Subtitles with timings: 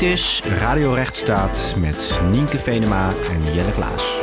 [0.00, 4.18] Dit is Radio Rechtsstaat met Nienke Venema en Jelle Klaas.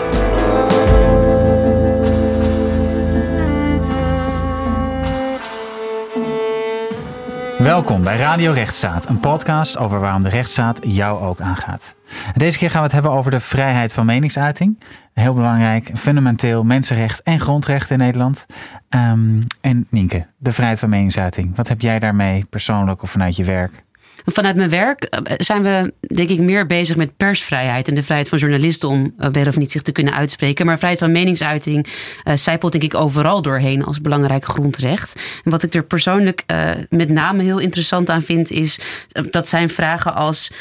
[7.57, 11.95] Welkom bij Radio Rechtsstaat, een podcast over waarom de rechtsstaat jou ook aangaat.
[12.35, 14.79] Deze keer gaan we het hebben over de vrijheid van meningsuiting.
[15.13, 18.45] Heel belangrijk, fundamenteel mensenrecht en grondrecht in Nederland.
[18.89, 21.55] Um, en Nienke, de vrijheid van meningsuiting.
[21.55, 23.85] Wat heb jij daarmee persoonlijk of vanuit je werk?
[24.29, 28.29] Vanuit mijn werk eh, zijn we, denk ik, meer bezig met persvrijheid en de vrijheid
[28.29, 30.65] van journalisten om eh, wel of niet zich te kunnen uitspreken.
[30.65, 35.41] Maar vrijheid van meningsuiting uh, zijpelt, denk ik, overal doorheen als belangrijk grondrecht.
[35.43, 36.43] En wat ik er persoonlijk
[36.89, 38.79] met name heel interessant aan vind, is
[39.29, 40.51] dat zijn vragen als: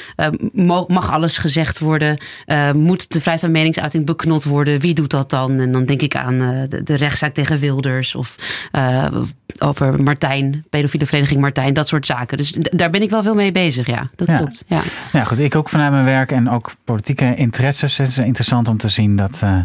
[0.86, 2.18] mag alles gezegd worden?
[2.74, 4.80] moet de vrijheid van meningsuiting beknot worden?
[4.80, 5.60] Wie doet dat dan?
[5.60, 6.38] En dan denk ik aan
[6.68, 8.34] de, de rechtszaak tegen Wilders of
[9.58, 12.36] over Martijn, pedofiele vereniging Martijn, dat soort zaken.
[12.36, 14.10] Dus daar ben ik wel veel mee bezig, ja.
[14.16, 14.36] Dat ja.
[14.36, 14.64] klopt.
[14.66, 14.82] Ja.
[15.12, 15.38] ja, goed.
[15.38, 17.98] Ik ook vanuit mijn werk en ook politieke interesses.
[17.98, 19.60] Het is interessant om te zien dat uh,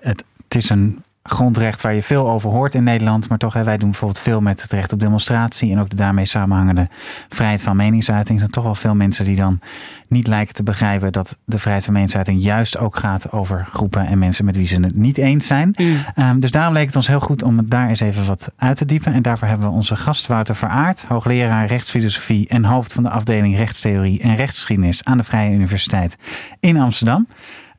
[0.00, 3.28] het, het is een grondrecht waar je veel over hoort in Nederland.
[3.28, 5.96] Maar toch, hè, wij doen bijvoorbeeld veel met het recht op demonstratie en ook de
[5.96, 6.88] daarmee samenhangende
[7.28, 8.32] vrijheid van meningsuiting.
[8.32, 9.60] Er zijn toch wel veel mensen die dan
[10.08, 14.18] niet lijken te begrijpen dat de vrijheid van meningsuiting juist ook gaat over groepen en
[14.18, 15.74] mensen met wie ze het niet eens zijn.
[15.76, 16.04] Mm.
[16.16, 18.76] Um, dus daarom leek het ons heel goed om het daar eens even wat uit
[18.76, 19.12] te diepen.
[19.12, 23.56] En daarvoor hebben we onze gast Wouter Veraard, hoogleraar rechtsfilosofie en hoofd van de afdeling
[23.56, 26.16] rechtstheorie en rechtsgeschiedenis aan de Vrije Universiteit
[26.60, 27.26] in Amsterdam.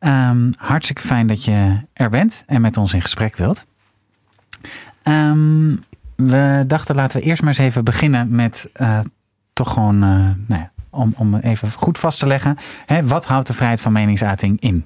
[0.05, 3.65] Um, hartstikke fijn dat je er bent en met ons in gesprek wilt.
[5.03, 5.79] Um,
[6.15, 8.99] we dachten laten we eerst maar eens even beginnen met uh,
[9.53, 10.09] toch gewoon, uh,
[10.47, 12.57] nou ja, om, om even goed vast te leggen.
[12.85, 14.85] Hè, wat houdt de vrijheid van meningsuiting in?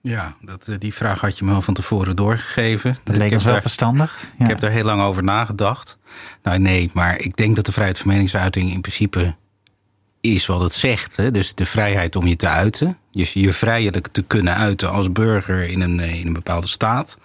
[0.00, 2.96] Ja, dat, die vraag had je me al van tevoren doorgegeven.
[3.04, 4.28] Dat leek ons wel daar, verstandig.
[4.38, 4.44] Ja.
[4.44, 5.98] Ik heb daar heel lang over nagedacht.
[6.42, 9.34] Nou nee, maar ik denk dat de vrijheid van meningsuiting in principe
[10.20, 11.16] is wat het zegt.
[11.16, 11.30] Hè?
[11.30, 12.98] Dus de vrijheid om je te uiten.
[13.12, 17.18] Dus je vrijelijk te kunnen uiten als burger in een, in een bepaalde staat.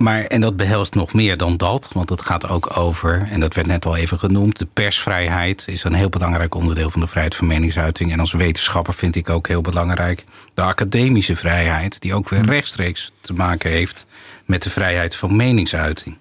[0.00, 3.54] Maar, en dat behelst nog meer dan dat, want het gaat ook over, en dat
[3.54, 7.36] werd net al even genoemd, de persvrijheid is een heel belangrijk onderdeel van de vrijheid
[7.36, 8.12] van meningsuiting.
[8.12, 13.12] En als wetenschapper vind ik ook heel belangrijk de academische vrijheid, die ook weer rechtstreeks
[13.20, 14.06] te maken heeft
[14.44, 16.18] met de vrijheid van meningsuiting.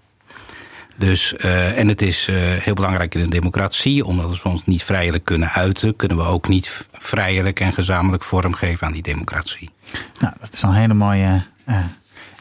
[1.00, 4.84] Dus, uh, en het is uh, heel belangrijk in een democratie, omdat we ons niet
[4.84, 9.70] vrijelijk kunnen uiten, kunnen we ook niet vrijelijk en gezamenlijk vormgeven aan die democratie.
[10.20, 11.78] Nou, dat is een hele mooie uh,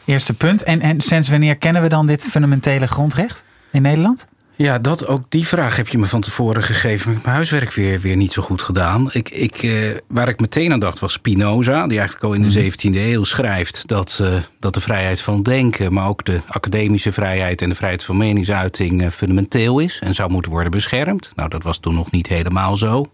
[0.05, 0.63] eerste punt.
[0.63, 4.27] En, en sinds wanneer kennen we dan dit fundamentele grondrecht in Nederland?
[4.61, 7.07] Ja, dat, ook die vraag heb je me van tevoren gegeven.
[7.09, 9.09] Ik heb mijn huiswerk weer, weer niet zo goed gedaan.
[9.11, 12.71] Ik, ik, uh, waar ik meteen aan dacht was Spinoza, die eigenlijk al in de
[12.71, 17.61] 17e eeuw schrijft dat, uh, dat de vrijheid van denken, maar ook de academische vrijheid
[17.61, 21.31] en de vrijheid van meningsuiting uh, fundamenteel is en zou moeten worden beschermd.
[21.35, 23.11] Nou, dat was toen nog niet helemaal zo.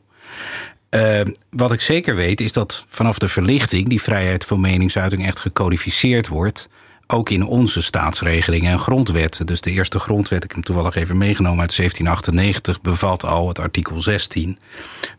[0.89, 5.39] Uh, wat ik zeker weet is dat vanaf de verlichting die vrijheid van meningsuiting echt
[5.39, 6.69] gecodificeerd wordt
[7.07, 9.45] ook in onze staatsregelingen en grondwetten.
[9.45, 13.59] Dus de eerste grondwet, ik heb hem toevallig even meegenomen uit 1798, bevat al het
[13.59, 14.57] artikel 16,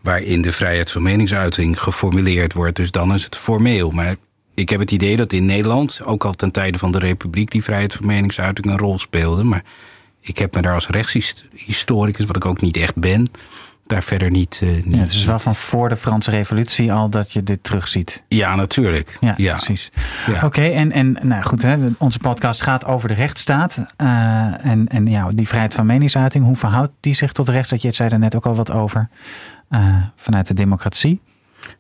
[0.01, 2.77] waarin de vrijheid van meningsuiting geformuleerd wordt.
[2.77, 3.91] Dus dan is het formeel.
[3.91, 4.17] Maar
[4.55, 7.65] ik heb het idee dat in Nederland, ook al ten tijde van de Republiek, die
[7.65, 9.43] vrijheid van meningsuiting een rol speelde.
[9.43, 9.65] Maar
[10.21, 13.31] ik heb me daar als rechtshistoricus, wat ik ook niet echt ben,
[13.87, 14.61] daar verder niet.
[14.65, 17.65] Uh, niet ja, het is wel van voor de Franse Revolutie al dat je dit
[17.65, 18.23] terugziet.
[18.29, 19.17] Ja, natuurlijk.
[19.21, 19.55] Ja, ja.
[19.55, 19.91] precies.
[20.27, 20.35] Ja.
[20.35, 23.85] Oké, okay, en, en nou goed, hè, onze podcast gaat over de rechtsstaat.
[24.03, 26.45] Uh, en en ja, die vrijheid van meningsuiting.
[26.45, 27.83] Hoe verhoudt die zich tot de rechtsstaat?
[27.83, 29.09] Je zei er net ook al wat over.
[29.71, 31.21] Uh, vanuit de democratie.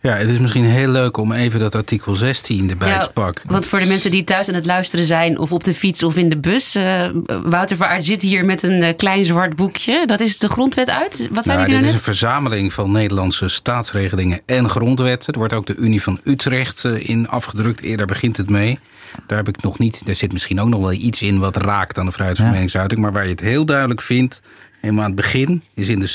[0.00, 3.50] Ja, het is misschien heel leuk om even dat artikel 16 erbij ja, te pakken.
[3.50, 6.16] Want voor de mensen die thuis aan het luisteren zijn, of op de fiets of
[6.16, 6.76] in de bus.
[6.76, 7.04] Uh,
[7.44, 10.06] Wouter Vaart zit hier met een uh, klein zwart boekje.
[10.06, 11.28] Dat is de grondwet uit.
[11.32, 15.32] Wat zijn nou, dit is een verzameling van Nederlandse staatsregelingen en grondwetten.
[15.32, 17.80] Er wordt ook de Unie van Utrecht uh, in afgedrukt.
[17.80, 18.78] Eerder begint het mee.
[19.26, 20.02] Daar heb ik nog niet.
[20.06, 22.52] Er zit misschien ook nog wel iets in wat raakt aan de vrijheid van ja.
[22.52, 23.00] meningsuiting.
[23.00, 24.42] Maar waar je het heel duidelijk vindt,
[24.80, 26.06] helemaal aan het begin, is in de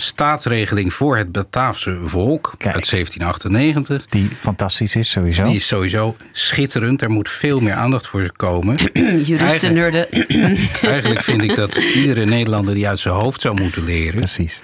[0.00, 4.06] staatsregeling voor het Bataafse volk Kijk, uit 1798.
[4.06, 5.42] Die fantastisch is sowieso.
[5.42, 7.02] Die is sowieso schitterend.
[7.02, 8.76] Er moet veel meer aandacht voor komen.
[9.24, 10.10] Juristen, nerden.
[10.82, 14.16] Eigenlijk vind ik dat iedere Nederlander die uit zijn hoofd zou moeten leren.
[14.16, 14.62] Precies.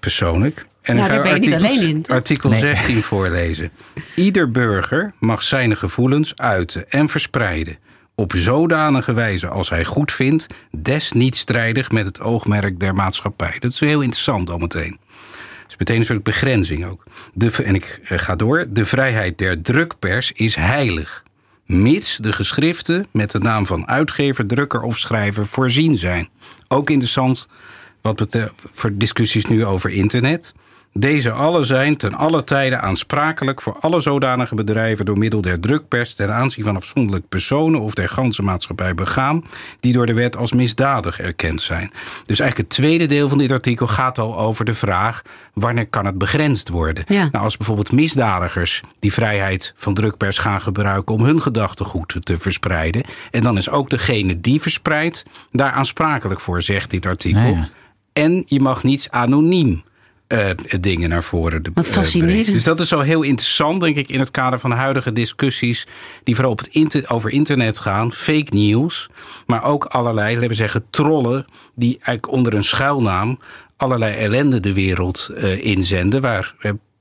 [0.00, 0.66] Persoonlijk.
[0.82, 2.04] En nou, daar ben je niet alleen in.
[2.06, 2.60] Artikel nee.
[2.60, 3.70] 16 voorlezen.
[4.14, 7.78] Ieder burger mag zijn gevoelens uiten en verspreiden
[8.18, 13.56] op zodanige wijze als hij goed vindt, des niet strijdig met het oogmerk der maatschappij.
[13.58, 14.98] Dat is heel interessant al meteen.
[15.66, 17.04] Dus meteen een soort begrenzing ook.
[17.64, 18.66] En ik ga door.
[18.68, 21.24] De vrijheid der drukpers is heilig.
[21.66, 26.28] Mits de geschriften met de naam van uitgever, drukker of schrijver voorzien zijn.
[26.68, 27.48] Ook interessant
[28.00, 30.54] wat voor discussies nu over internet.
[30.92, 36.14] Deze alle zijn ten alle tijden aansprakelijk voor alle zodanige bedrijven door middel der drukpers
[36.14, 39.44] ten aanzien van afzonderlijk personen of der ganse maatschappij begaan,
[39.80, 41.90] die door de wet als misdadig erkend zijn.
[42.26, 46.06] Dus eigenlijk het tweede deel van dit artikel gaat al over de vraag wanneer kan
[46.06, 47.04] het begrensd worden.
[47.06, 47.28] Ja.
[47.32, 53.04] Nou, als bijvoorbeeld misdadigers die vrijheid van drukpers gaan gebruiken om hun gedachtegoed te verspreiden,
[53.30, 57.40] en dan is ook degene die verspreidt daar aansprakelijk voor, zegt dit artikel.
[57.40, 57.68] Ja.
[58.12, 59.82] En je mag niet anoniem
[60.28, 62.46] eh, dingen naar voren de- Wat eh, fascinerend.
[62.52, 65.86] Dus dat is al heel interessant, denk ik, in het kader van de huidige discussies
[66.24, 68.12] die vooral op het inter- over internet gaan.
[68.12, 69.08] Fake news,
[69.46, 73.38] maar ook allerlei, laten we zeggen, trollen die eigenlijk onder een schuilnaam
[73.76, 76.54] allerlei ellende de wereld eh, inzenden, waar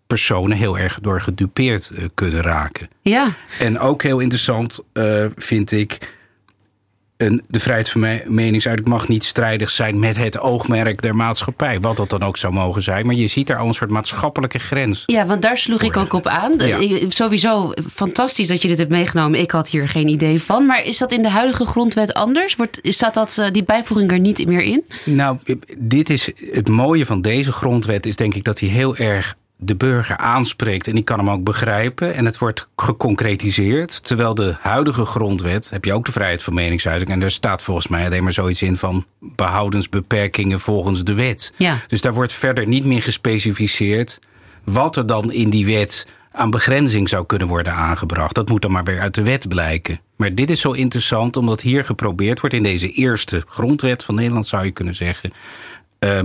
[0.08, 2.88] personen heel erg door gedupeerd kunnen raken.
[3.02, 3.28] Ja,
[3.60, 4.84] En ook heel interessant
[5.36, 6.16] vind ik.
[7.18, 11.80] Een, de vrijheid van me- meningsuiting mag niet strijdig zijn met het oogmerk der maatschappij.
[11.80, 13.06] Wat dat dan ook zou mogen zijn.
[13.06, 15.04] Maar je ziet daar al een soort maatschappelijke grens.
[15.06, 16.54] ja, want daar sloeg ik ook op aan.
[16.58, 16.80] Ja.
[17.10, 19.40] Sowieso fantastisch dat je dit hebt meegenomen.
[19.40, 20.66] Ik had hier geen idee van.
[20.66, 22.56] Maar is dat in de huidige grondwet anders?
[22.56, 24.86] Wordt, staat dat, eh, die bijvoeging er niet meer in?
[25.04, 25.38] Nou,
[25.78, 28.06] dit is het mooie van deze grondwet.
[28.06, 30.88] Is denk ik dat hij heel erg de burger aanspreekt.
[30.88, 32.14] En ik kan hem ook begrijpen.
[32.14, 34.04] En het wordt geconcretiseerd.
[34.04, 35.70] Terwijl de huidige grondwet.
[35.70, 37.10] heb je ook de vrijheid van meningsuiting.
[37.10, 39.06] En daar staat volgens mij alleen maar zoiets in van.
[39.20, 41.54] behoudensbeperkingen volgens de wet.
[41.58, 41.78] Ja.
[41.88, 44.20] Dus daar wordt verder niet meer gespecificeerd.
[44.64, 48.36] wat er dan in die wet aan begrenzing zou kunnen worden aangebracht.
[48.36, 50.00] Dat moet dan maar weer uit de wet blijken.
[50.16, 54.48] Maar dit is zo interessant omdat hier geprobeerd wordt in deze eerste grondwet van Nederland,
[54.48, 55.34] zou je kunnen zeggen,
[56.00, 56.20] eh,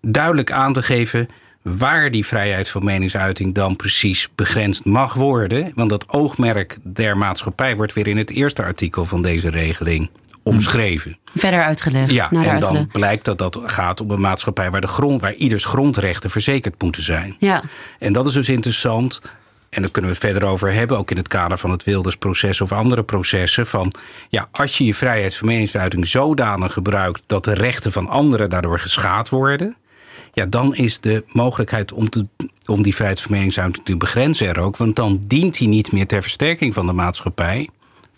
[0.00, 1.28] duidelijk aan te geven
[1.62, 5.72] waar die vrijheid van meningsuiting dan precies begrensd mag worden.
[5.74, 10.10] Want dat oogmerk der maatschappij wordt weer in het eerste artikel van deze regeling
[10.42, 11.18] omschreven.
[11.34, 12.10] Verder uitgelegd.
[12.10, 15.64] Ja, en dan blijkt dat dat gaat om een maatschappij waar, de grond, waar ieders
[15.64, 17.36] grondrechten verzekerd moeten zijn.
[17.38, 17.62] Ja,
[17.98, 19.20] En dat is dus interessant.
[19.70, 22.60] En daar kunnen we het verder over hebben, ook in het kader van het Wildersproces
[22.60, 23.66] of andere processen.
[23.66, 23.92] Van
[24.28, 28.78] ja, als je je vrijheid van meningsuiting zodanig gebruikt dat de rechten van anderen daardoor
[28.78, 29.76] geschaad worden.
[30.38, 32.26] Ja, dan is de mogelijkheid om, te,
[32.66, 34.76] om die vrijheid van meningsuiting te begrenzen er ook.
[34.76, 37.68] Want dan dient die niet meer ter versterking van de maatschappij,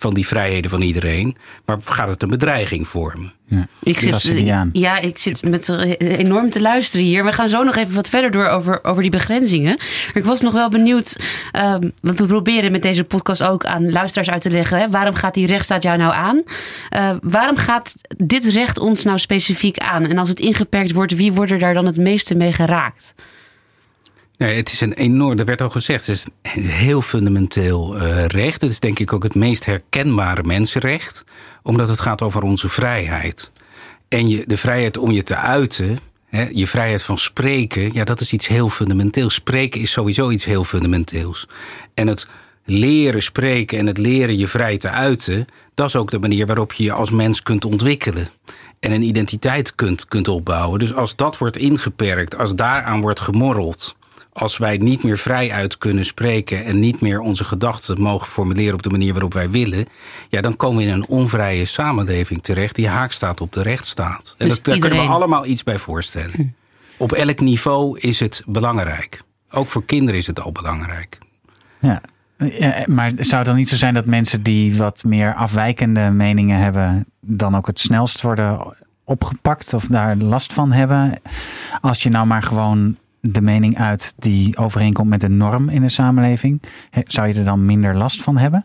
[0.00, 1.36] van die vrijheden van iedereen.
[1.64, 3.32] Maar gaat het een bedreiging vormen.
[3.46, 3.66] Ja.
[3.82, 4.70] Ik zit niet aan.
[4.72, 7.24] ja, ik zit met eh, enorm te luisteren hier.
[7.24, 9.78] We gaan zo nog even wat verder door over, over die begrenzingen.
[10.14, 11.16] Ik was nog wel benieuwd,
[11.52, 14.78] ehm, want we proberen met deze podcast ook aan luisteraars uit te leggen.
[14.78, 16.42] Hè, waarom gaat die rechtsstaat jou nou aan?
[16.88, 20.06] Eh, waarom gaat dit recht ons nou specifiek aan?
[20.06, 23.14] En als het ingeperkt wordt, wie wordt er daar dan het meeste mee geraakt?
[24.40, 28.24] Nee, het is een enorm, er werd al gezegd, het is een heel fundamenteel eh,
[28.24, 28.60] recht.
[28.60, 31.24] Het is denk ik ook het meest herkenbare mensenrecht,
[31.62, 33.50] omdat het gaat over onze vrijheid.
[34.08, 38.20] En je, de vrijheid om je te uiten, hè, je vrijheid van spreken, ja, dat
[38.20, 39.34] is iets heel fundamenteels.
[39.34, 41.48] Spreken is sowieso iets heel fundamenteels.
[41.94, 42.28] En het
[42.64, 46.72] leren spreken en het leren je vrij te uiten, dat is ook de manier waarop
[46.72, 48.28] je je als mens kunt ontwikkelen.
[48.78, 50.78] En een identiteit kunt, kunt opbouwen.
[50.78, 53.98] Dus als dat wordt ingeperkt, als daaraan wordt gemorreld
[54.40, 58.74] als wij niet meer vrij uit kunnen spreken en niet meer onze gedachten mogen formuleren
[58.74, 59.86] op de manier waarop wij willen,
[60.28, 64.34] ja, dan komen we in een onvrije samenleving terecht die haak staat op de rechtsstaat.
[64.38, 66.54] En Dus dat, daar kunnen we allemaal iets bij voorstellen.
[66.96, 69.22] Op elk niveau is het belangrijk.
[69.50, 71.18] Ook voor kinderen is het al belangrijk.
[71.80, 72.00] Ja.
[72.58, 76.58] Ja, maar zou het dan niet zo zijn dat mensen die wat meer afwijkende meningen
[76.58, 81.20] hebben, dan ook het snelst worden opgepakt of daar last van hebben?
[81.80, 85.88] Als je nou maar gewoon de mening uit die overeenkomt met de norm in de
[85.88, 86.62] samenleving,
[87.06, 88.64] zou je er dan minder last van hebben?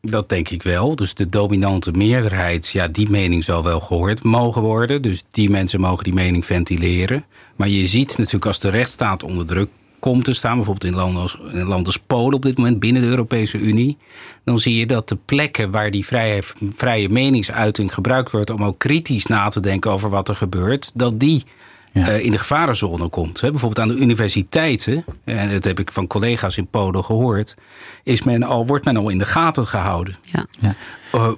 [0.00, 0.96] Dat denk ik wel.
[0.96, 5.02] Dus de dominante meerderheid, ja, die mening zal wel gehoord mogen worden.
[5.02, 7.24] Dus die mensen mogen die mening ventileren.
[7.56, 11.22] Maar je ziet natuurlijk als de rechtsstaat onder druk komt te staan, bijvoorbeeld in landen
[11.22, 13.96] als, in een land als Polen op dit moment binnen de Europese Unie,
[14.44, 16.42] dan zie je dat de plekken waar die vrije,
[16.76, 21.20] vrije meningsuiting gebruikt wordt om ook kritisch na te denken over wat er gebeurt, dat
[21.20, 21.44] die
[21.98, 22.08] Ja.
[22.08, 23.40] eh, in de gevarenzone komt.
[23.40, 23.50] Hè.
[23.50, 27.56] Bijvoorbeeld aan de universiteiten, en dat heb ik van collega's in Polen gehoord,
[28.02, 30.16] is men al, wordt men al in de gaten gehouden.
[30.22, 30.46] Ja.
[31.12, 31.30] Eh,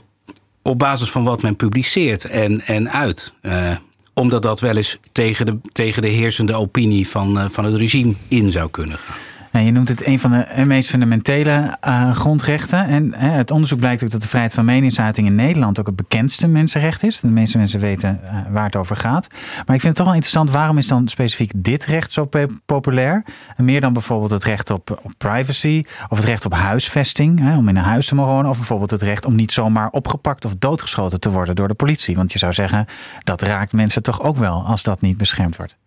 [0.62, 3.32] op basis van wat men publiceert en, en uit.
[3.40, 3.76] Eh,
[4.14, 8.14] omdat dat wel eens tegen de, tegen de heersende opinie van, eh, van het regime
[8.28, 9.16] in zou kunnen gaan.
[9.52, 12.86] Nou, je noemt het een van de eh, meest fundamentele eh, grondrechten.
[12.86, 16.48] En het onderzoek blijkt ook dat de vrijheid van meningsuiting in Nederland ook het bekendste
[16.48, 17.20] mensenrecht is.
[17.20, 19.26] De meeste mensen weten eh, waar het over gaat.
[19.66, 22.28] Maar ik vind het toch wel interessant, waarom is dan specifiek dit recht zo
[22.66, 23.24] populair?
[23.56, 27.68] En meer dan bijvoorbeeld het recht op, op privacy of het recht op huisvesting, om
[27.68, 28.50] in een huis te mogen wonen.
[28.50, 32.16] Of bijvoorbeeld het recht om niet zomaar opgepakt of doodgeschoten te worden door de politie.
[32.16, 32.86] Want je zou zeggen,
[33.22, 35.79] dat raakt mensen toch ook wel als dat niet beschermd wordt.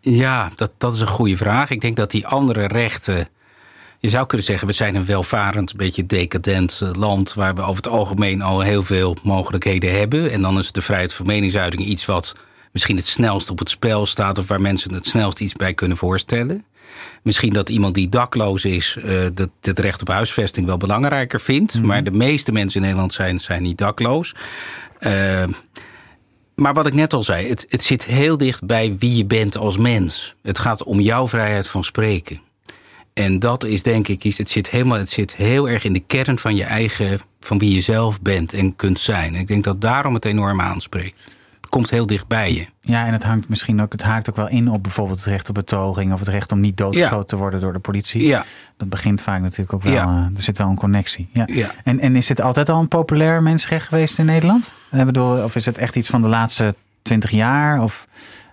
[0.00, 1.70] Ja, dat, dat is een goede vraag.
[1.70, 3.28] Ik denk dat die andere rechten.
[3.98, 7.60] Je zou kunnen zeggen, we zijn een welvarend, een beetje decadent eh, land waar we
[7.60, 10.30] over het algemeen al heel veel mogelijkheden hebben.
[10.30, 12.36] En dan is de vrijheid van meningsuiting iets wat
[12.72, 15.96] misschien het snelst op het spel staat of waar mensen het snelst iets bij kunnen
[15.96, 16.64] voorstellen.
[17.22, 21.74] Misschien dat iemand die dakloos is, uh, dat het recht op huisvesting wel belangrijker vindt.
[21.74, 21.86] Mhm.
[21.86, 24.34] Maar de meeste mensen in Nederland zijn, zijn niet dakloos.
[25.00, 25.42] Uh,
[26.60, 29.56] maar wat ik net al zei, het, het zit heel dicht bij wie je bent
[29.56, 30.34] als mens.
[30.42, 32.40] Het gaat om jouw vrijheid van spreken.
[33.12, 36.38] En dat is denk ik, het zit, helemaal, het zit heel erg in de kern
[36.38, 39.34] van je eigen, van wie je zelf bent en kunt zijn.
[39.34, 41.38] ik denk dat daarom het enorm aanspreekt
[41.70, 42.66] komt heel dicht bij je.
[42.80, 45.48] Ja, en het hangt misschien ook, het haakt ook wel in op bijvoorbeeld het recht
[45.48, 48.26] op betoging of het recht om niet doodgeschoten te worden door de politie.
[48.26, 48.44] Ja.
[48.76, 49.92] Dat begint vaak natuurlijk ook wel.
[49.92, 50.04] Ja.
[50.04, 51.28] Uh, er zit wel een connectie.
[51.32, 51.48] Ja.
[51.52, 51.70] ja.
[51.84, 54.74] En, en is dit altijd al een populair mensenrecht geweest in Nederland?
[54.92, 57.82] Ik bedoel, of is het echt iets van de laatste twintig jaar?
[57.82, 58.06] Of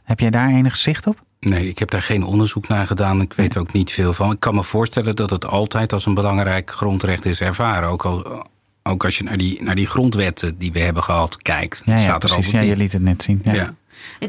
[0.04, 1.26] heb jij daar enig zicht op?
[1.40, 3.22] Nee, ik heb daar geen onderzoek naar gedaan.
[3.22, 4.32] Ik weet er ook niet veel van.
[4.32, 7.90] Ik kan me voorstellen dat het altijd als een belangrijk grondrecht is ervaren.
[7.90, 8.46] Ook al
[8.88, 11.82] ook als je naar die, naar die grondwetten die we hebben gehad kijkt.
[11.86, 12.52] Ja, ja precies.
[12.52, 13.42] Ja, je liet het net zien.
[13.44, 13.76] ja.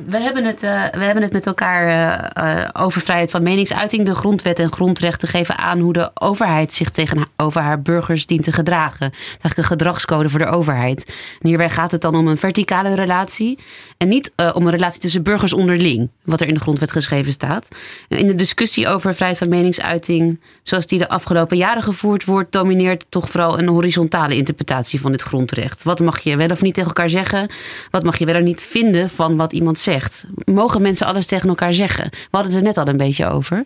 [0.07, 1.89] We hebben het, uh, we hebben het met elkaar
[2.37, 4.07] uh, over vrijheid van meningsuiting.
[4.07, 8.53] De grondwet en grondrechten geven aan hoe de overheid zich tegenover haar burgers dient te
[8.53, 9.07] gedragen.
[9.07, 11.17] Het is eigenlijk een gedragscode voor de overheid.
[11.41, 13.59] Hierbij gaat het dan om een verticale relatie.
[13.97, 17.69] En niet om een relatie tussen burgers onderling, wat er in de grondwet geschreven staat.
[18.09, 23.07] In de discussie over vrijheid van meningsuiting, zoals die de afgelopen jaren gevoerd wordt, domineert
[23.09, 25.83] toch vooral een horizontale interpretatie van dit grondrecht.
[25.83, 27.51] Wat mag je wel of niet tegen elkaar zeggen?
[27.91, 30.27] Wat mag je wel of niet vinden van wat iemand zegt.
[30.45, 32.09] Mogen mensen alles tegen elkaar zeggen?
[32.11, 33.65] We hadden het er net al een beetje over.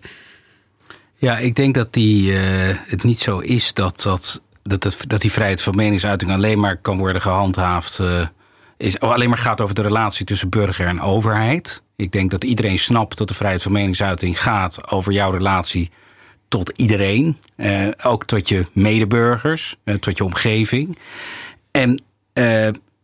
[1.16, 2.38] Ja, ik denk dat die, uh,
[2.86, 6.98] het niet zo is dat, dat, dat, dat die vrijheid van meningsuiting alleen maar kan
[6.98, 7.98] worden gehandhaafd.
[7.98, 8.26] Uh,
[8.76, 11.82] is, alleen maar gaat over de relatie tussen burger en overheid.
[11.96, 15.90] Ik denk dat iedereen snapt dat de vrijheid van meningsuiting gaat over jouw relatie
[16.48, 17.38] tot iedereen.
[17.56, 20.98] Uh, ook tot je medeburgers, tot je omgeving.
[21.70, 22.02] En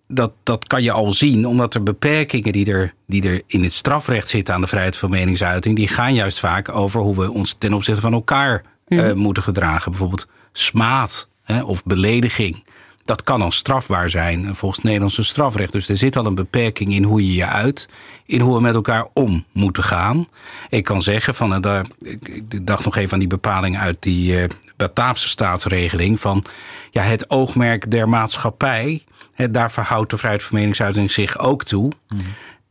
[0.08, 3.72] dat, dat kan je al zien, omdat er beperkingen die er, die er in het
[3.72, 7.54] strafrecht zitten aan de vrijheid van meningsuiting, die gaan juist vaak over hoe we ons
[7.58, 9.90] ten opzichte van elkaar uh, moeten gedragen.
[9.90, 12.64] Bijvoorbeeld smaad hè, of belediging.
[13.04, 15.72] Dat kan al strafbaar zijn volgens het Nederlandse strafrecht.
[15.72, 17.88] Dus er zit al een beperking in hoe je je uit,
[18.26, 20.26] in hoe we met elkaar om moeten gaan.
[20.68, 24.40] Ik kan zeggen, van, uh, daar, ik dacht nog even aan die bepaling uit die
[24.40, 24.44] uh,
[24.76, 26.44] Bataafse staatsregeling, van
[26.90, 29.02] ja, het oogmerk der maatschappij
[29.50, 31.92] daar verhoudt de vrijheid van meningsuiting zich ook toe.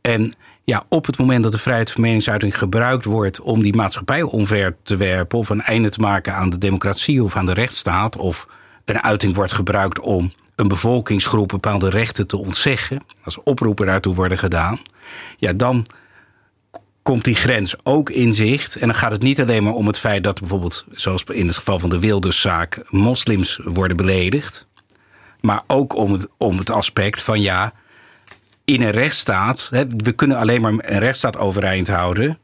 [0.00, 0.34] En
[0.64, 4.76] ja, op het moment dat de vrijheid van meningsuiting gebruikt wordt om die maatschappij omver
[4.82, 8.46] te werpen of een einde te maken aan de democratie of aan de rechtsstaat, of
[8.84, 14.38] een uiting wordt gebruikt om een bevolkingsgroep bepaalde rechten te ontzeggen, als oproepen daartoe worden
[14.38, 14.78] gedaan,
[15.36, 15.86] ja, dan
[17.02, 18.76] komt die grens ook in zicht.
[18.76, 21.56] En dan gaat het niet alleen maar om het feit dat bijvoorbeeld, zoals in het
[21.56, 24.67] geval van de Wilderszaak, moslims worden beledigd.
[25.40, 27.72] Maar ook om het, om het aspect van ja,
[28.64, 32.38] in een rechtsstaat, we kunnen alleen maar een rechtsstaat overeind houden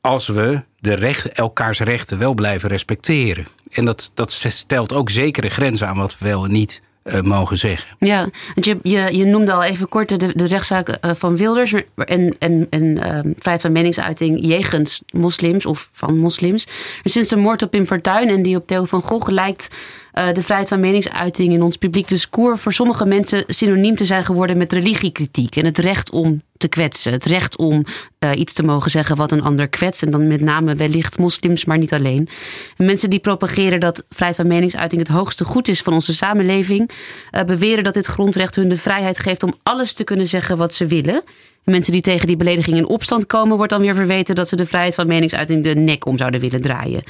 [0.00, 3.46] als we de recht, elkaars rechten wel blijven respecteren.
[3.70, 7.58] En dat, dat stelt ook zekere grenzen aan wat we wel en niet uh, mogen
[7.58, 7.96] zeggen.
[7.98, 11.74] Ja, want je, je, je noemde al even kort de, de rechtszaak uh, van Wilders
[11.94, 16.66] en, en, en uh, vrijheid van meningsuiting jegens moslims of van moslims.
[17.02, 19.68] En sinds de moord op Pim Fortuyn en die op Theo van Gogh lijkt
[20.14, 24.24] uh, de vrijheid van meningsuiting in ons publiek discours voor sommige mensen synoniem te zijn
[24.24, 27.12] geworden met religiekritiek en het recht om te kwetsen.
[27.12, 27.84] Het recht om
[28.18, 30.02] uh, iets te mogen zeggen wat een ander kwetst.
[30.02, 32.28] En dan met name wellicht moslims, maar niet alleen.
[32.76, 36.90] En mensen die propageren dat vrijheid van meningsuiting het hoogste goed is van onze samenleving,
[37.32, 40.74] uh, beweren dat dit grondrecht hun de vrijheid geeft om alles te kunnen zeggen wat
[40.74, 41.22] ze willen.
[41.64, 44.56] En mensen die tegen die belediging in opstand komen, wordt dan weer verweten dat ze
[44.56, 47.02] de vrijheid van meningsuiting de nek om zouden willen draaien.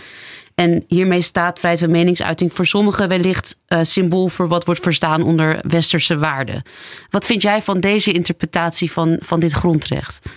[0.60, 5.22] En hiermee staat vrijheid van meningsuiting voor sommigen wellicht uh, symbool voor wat wordt verstaan
[5.22, 6.62] onder westerse waarden.
[7.10, 10.28] Wat vind jij van deze interpretatie van, van dit grondrecht?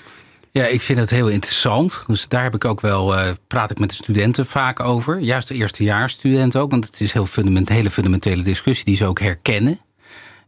[0.52, 2.04] Ja, ik vind het heel interessant.
[2.08, 5.20] Dus daar heb ik ook wel, uh, praat ik met de studenten vaak over.
[5.20, 9.20] Juist de eerstejaarsstudenten ook, want het is heel fundament, hele fundamentele discussie die ze ook
[9.20, 9.80] herkennen.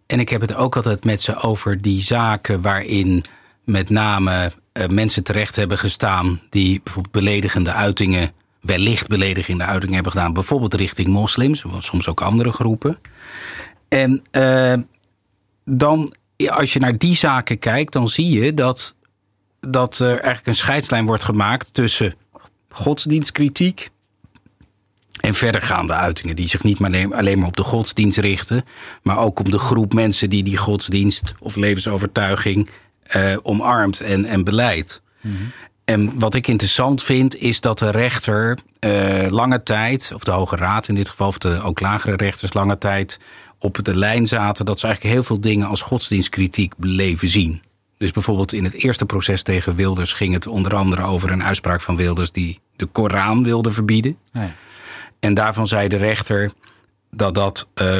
[0.05, 3.23] En ik heb het ook altijd met ze over die zaken waarin
[3.63, 8.31] met name uh, mensen terecht hebben gestaan die bijvoorbeeld beledigende uitingen
[8.65, 10.33] wellicht beledigende uiting hebben gedaan.
[10.33, 12.97] Bijvoorbeeld richting moslims, soms ook andere groepen.
[13.87, 14.73] En uh,
[15.65, 16.13] dan,
[16.47, 18.95] als je naar die zaken kijkt, dan zie je dat,
[19.59, 22.15] dat er eigenlijk een scheidslijn wordt gemaakt tussen
[22.69, 23.89] godsdienstkritiek
[25.19, 28.65] en verdergaande uitingen die zich niet maar alleen maar op de godsdienst richten,
[29.03, 32.69] maar ook om de groep mensen die die godsdienst of levensovertuiging
[33.15, 35.01] uh, omarmt en, en beleidt.
[35.21, 35.51] Mm
[35.85, 40.55] en wat ik interessant vind, is dat de rechter uh, lange tijd, of de Hoge
[40.55, 43.19] Raad in dit geval, of de ook lagere rechters lange tijd
[43.59, 47.61] op de lijn zaten dat ze eigenlijk heel veel dingen als godsdienstkritiek bleven zien.
[47.97, 51.81] Dus bijvoorbeeld in het eerste proces tegen Wilders ging het onder andere over een uitspraak
[51.81, 54.17] van Wilders die de Koran wilde verbieden.
[54.31, 54.49] Nee.
[55.19, 56.51] En daarvan zei de rechter
[57.11, 57.97] dat dat uh,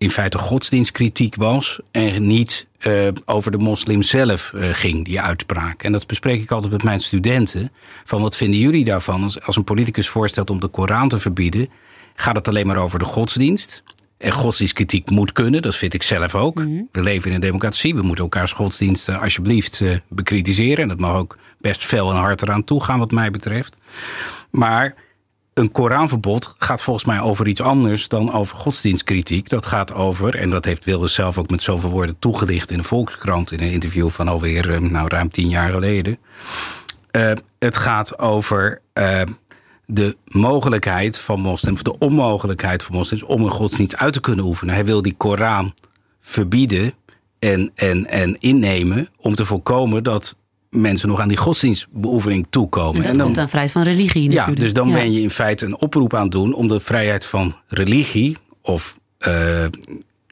[0.00, 5.82] in feite godsdienstkritiek was en niet uh, over de moslim zelf uh, ging, die uitspraak.
[5.82, 7.72] En dat bespreek ik altijd met mijn studenten.
[8.04, 11.68] Van wat vinden jullie daarvan als, als een politicus voorstelt om de Koran te verbieden?
[12.14, 13.82] Gaat het alleen maar over de godsdienst?
[14.18, 16.54] En godsdienstkritiek moet kunnen, dat vind ik zelf ook.
[16.54, 16.82] Mhm.
[16.92, 20.82] We leven in een democratie, we moeten elkaars godsdiensten alsjeblieft uh, bekritiseren.
[20.82, 23.76] En dat mag ook best fel en hard eraan toe gaan wat mij betreft.
[24.50, 24.94] Maar
[25.54, 29.48] een Koranverbod gaat volgens mij over iets anders dan over godsdienstkritiek.
[29.48, 32.84] Dat gaat over, en dat heeft Wilders zelf ook met zoveel woorden toegelicht in de
[32.84, 36.18] Volkskrant in een interview van alweer eh, nou, ruim tien jaar geleden.
[37.12, 39.20] Uh, het gaat over uh,
[39.86, 44.44] de mogelijkheid van moslims, of de onmogelijkheid van moslims om een godsdienst uit te kunnen
[44.44, 44.74] oefenen.
[44.74, 45.74] Hij wil die Koran
[46.20, 46.94] verbieden
[47.38, 50.36] en, en, en innemen om te voorkomen dat
[50.70, 52.94] mensen nog aan die godsdienstbeoefening toekomen.
[52.94, 54.58] En dat en dan, komt aan vrijheid van religie natuurlijk.
[54.58, 57.26] Ja, dus dan ben je in feite een oproep aan het doen om de vrijheid
[57.26, 58.98] van religie of
[59.28, 59.64] uh,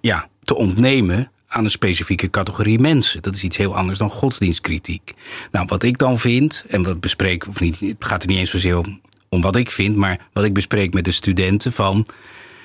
[0.00, 3.22] ja, te ontnemen aan een specifieke categorie mensen.
[3.22, 5.14] Dat is iets heel anders dan godsdienstkritiek.
[5.50, 8.50] Nou, wat ik dan vind, en wat bespreek, of niet, het gaat er niet eens
[8.50, 12.06] zozeer om, om wat ik vind, maar wat ik bespreek met de studenten van,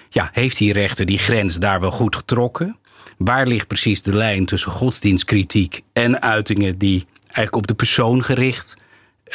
[0.10, 2.78] ja, heeft die rechter die grens daar wel goed getrokken?
[3.18, 8.78] Waar ligt precies de lijn tussen godsdienstkritiek en uitingen die eigenlijk op de persoon gericht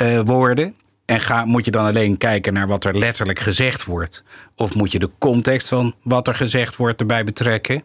[0.02, 0.74] uh, worden.
[1.04, 4.24] En ga, moet je dan alleen kijken naar wat er letterlijk gezegd wordt?
[4.54, 7.84] Of moet je de context van wat er gezegd wordt erbij betrekken?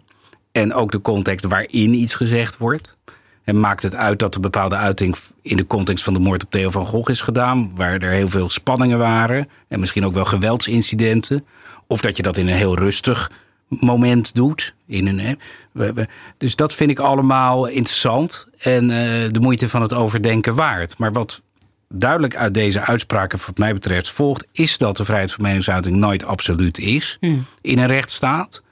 [0.51, 2.97] En ook de context waarin iets gezegd wordt?
[3.43, 6.51] En maakt het uit dat een bepaalde uiting in de context van de moord op
[6.51, 10.25] Theo van Gogh is gedaan, waar er heel veel spanningen waren en misschien ook wel
[10.25, 11.45] geweldsincidenten?
[11.87, 13.31] Of dat je dat in een heel rustig
[13.79, 14.73] moment doet.
[14.87, 16.03] In een, hè.
[16.37, 18.89] dus dat vind ik allemaal interessant en uh,
[19.31, 20.97] de moeite van het overdenken waard.
[20.97, 21.41] Maar wat
[21.89, 26.25] duidelijk uit deze uitspraken, wat mij betreft, volgt, is dat de vrijheid van meningsuiting nooit
[26.25, 27.45] absoluut is hmm.
[27.61, 28.63] in een rechtsstaat.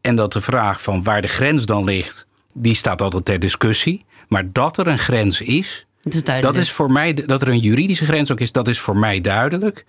[0.00, 4.04] En dat de vraag van waar de grens dan ligt, die staat altijd ter discussie.
[4.28, 5.86] Maar dat er een grens is,
[6.40, 9.20] dat is voor mij, dat er een juridische grens ook is, dat is voor mij
[9.20, 9.84] duidelijk.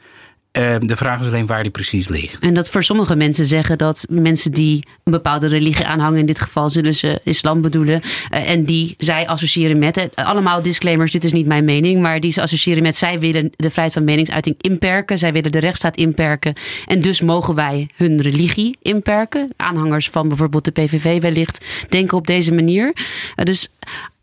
[0.53, 2.41] Ehm, de vraag is alleen waar die precies ligt.
[2.41, 6.39] En dat voor sommige mensen zeggen dat mensen die een bepaalde religie aanhangen, in dit
[6.39, 11.23] geval zullen ze islam bedoelen, eh, en die zij associëren met, het, allemaal disclaimers, dit
[11.23, 14.55] is niet mijn mening, maar die ze associëren met zij willen de vrijheid van meningsuiting
[14.61, 16.53] inperken, zij willen de rechtsstaat inperken
[16.85, 19.49] en dus mogen wij hun religie inperken.
[19.57, 22.93] Aanhangers van bijvoorbeeld de PVV wellicht denken op deze manier.
[23.35, 23.69] Uh, dus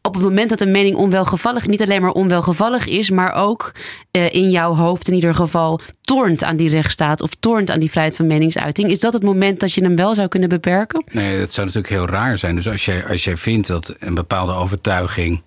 [0.03, 3.73] op het moment dat een mening onwelgevallig, niet alleen maar onwelgevallig is, maar ook
[4.13, 7.91] uh, in jouw hoofd in ieder geval toornt aan die rechtsstaat of toornt aan die
[7.91, 11.05] vrijheid van meningsuiting, is dat het moment dat je hem wel zou kunnen beperken?
[11.11, 12.55] Nee, dat zou natuurlijk heel raar zijn.
[12.55, 15.43] Dus als jij, als jij vindt dat een bepaalde overtuiging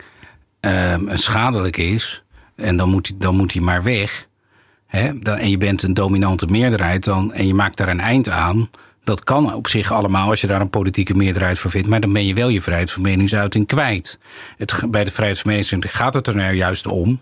[0.61, 2.23] uh, schadelijk is,
[2.55, 4.27] en dan moet, dan moet hij maar weg.
[4.87, 8.69] Hè, en je bent een dominante meerderheid dan, en je maakt daar een eind aan
[9.03, 11.87] dat kan op zich allemaal als je daar een politieke meerderheid voor vindt.
[11.87, 14.19] Maar dan ben je wel je vrijheid van meningsuiting kwijt.
[14.57, 17.19] Het, bij de vrijheid van meningsuiting gaat het er nou juist om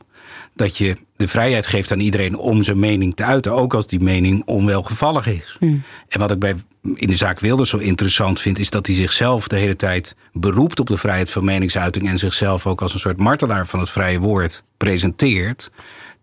[0.53, 3.99] dat je de vrijheid geeft aan iedereen om zijn mening te uiten, ook als die
[3.99, 5.55] mening onwelgevallig is.
[5.59, 5.81] Hmm.
[6.07, 6.55] En wat ik bij,
[6.93, 10.79] in de zaak Wilders zo interessant vind, is dat hij zichzelf de hele tijd beroept
[10.79, 14.19] op de vrijheid van meningsuiting en zichzelf ook als een soort martelaar van het vrije
[14.19, 15.71] woord presenteert.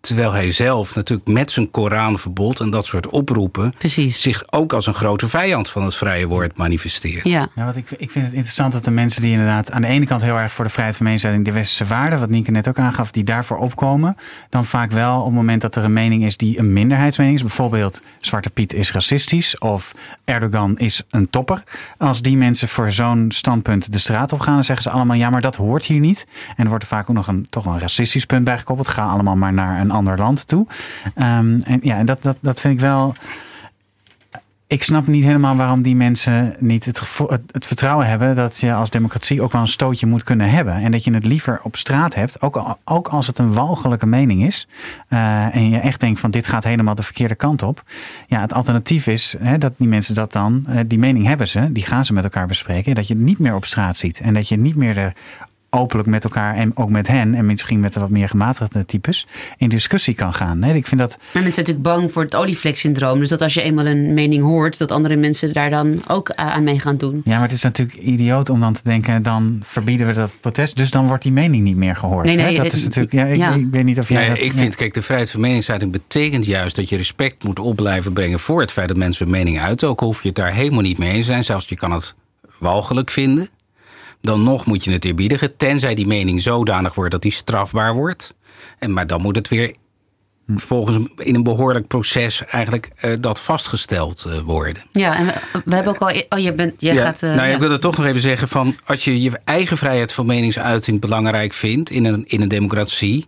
[0.01, 4.21] Terwijl hij zelf natuurlijk met zijn Koranverbod en dat soort oproepen Precies.
[4.21, 7.25] zich ook als een grote vijand van het vrije woord manifesteert.
[7.25, 9.89] Ja, ja wat ik, ik vind het interessant dat de mensen die inderdaad aan de
[9.89, 12.69] ene kant heel erg voor de vrijheid van meningsuiting, de westerse waarden, wat Nienke net
[12.69, 14.17] ook aangaf, die daarvoor opkomen,
[14.51, 17.43] dan vaak wel op het moment dat er een mening is die een minderheidsmening is,
[17.43, 21.63] bijvoorbeeld Zwarte Piet is racistisch of Erdogan is een topper.
[21.99, 25.31] Als die mensen voor zo'n standpunt de straat op gaan, dan zeggen ze allemaal ja,
[25.31, 26.27] maar dat hoort hier niet.
[26.57, 28.89] En er wordt er vaak ook nog een toch een racistisch punt bij gekoppeld.
[28.89, 30.67] Ga allemaal maar naar een een ander land toe.
[31.17, 33.15] Um, en ja, dat, dat, dat vind ik wel.
[34.67, 37.01] Ik snap niet helemaal waarom die mensen niet het,
[37.51, 40.75] het, vertrouwen hebben dat je als democratie ook wel een stootje moet kunnen hebben.
[40.75, 44.45] En dat je het liever op straat hebt, ook, ook als het een walgelijke mening
[44.45, 44.69] is.
[45.09, 47.83] Uh, en je echt denkt van dit gaat helemaal de verkeerde kant op.
[48.27, 51.73] Ja, het alternatief is hè, dat die mensen dat dan, uh, die mening hebben ze,
[51.73, 52.95] die gaan ze met elkaar bespreken.
[52.95, 55.13] Dat je het niet meer op straat ziet en dat je niet meer er
[55.79, 59.27] openlijk met elkaar en ook met hen en misschien met de wat meer gematigde types
[59.57, 60.59] in discussie kan gaan.
[60.59, 61.17] Nee, ik vind dat.
[61.19, 63.19] Maar mensen zijn natuurlijk bang voor het olievlek-syndroom.
[63.19, 66.63] Dus dat als je eenmaal een mening hoort, dat andere mensen daar dan ook aan
[66.63, 67.21] mee gaan doen.
[67.25, 70.77] Ja, maar het is natuurlijk idioot om dan te denken, dan verbieden we dat protest.
[70.77, 72.27] Dus dan wordt die mening niet meer gehoord.
[72.27, 73.13] Nee, nee, dat het, is natuurlijk.
[73.13, 73.55] Ja, ik, ja.
[73.55, 74.29] ik, weet niet of jij.
[74.29, 77.77] Dat, ik vind, kijk, de vrijheid van meningsuiting betekent juist dat je respect moet op
[77.77, 79.89] blijven brengen voor het feit dat mensen hun mening uiten.
[79.89, 81.45] Ook hoef je het daar helemaal niet mee eens te zijn.
[81.45, 82.15] Zelfs je kan het
[82.59, 83.49] walgelijk vinden.
[84.21, 88.35] Dan nog moet je het eerbiedigen, tenzij die mening zodanig wordt dat die strafbaar wordt.
[88.79, 89.75] En, maar dan moet het weer
[90.57, 94.83] volgens in een behoorlijk proces eigenlijk uh, dat vastgesteld uh, worden.
[94.93, 95.33] Ja, en we,
[95.65, 96.23] we, hebben ook al.
[96.29, 96.81] Oh, je bent.
[96.81, 97.23] Jij ja, gaat.
[97.23, 97.55] Uh, nou, ja.
[97.55, 101.01] ik wil er toch nog even zeggen van als je je eigen vrijheid van meningsuiting
[101.01, 103.27] belangrijk vindt in een, in een democratie.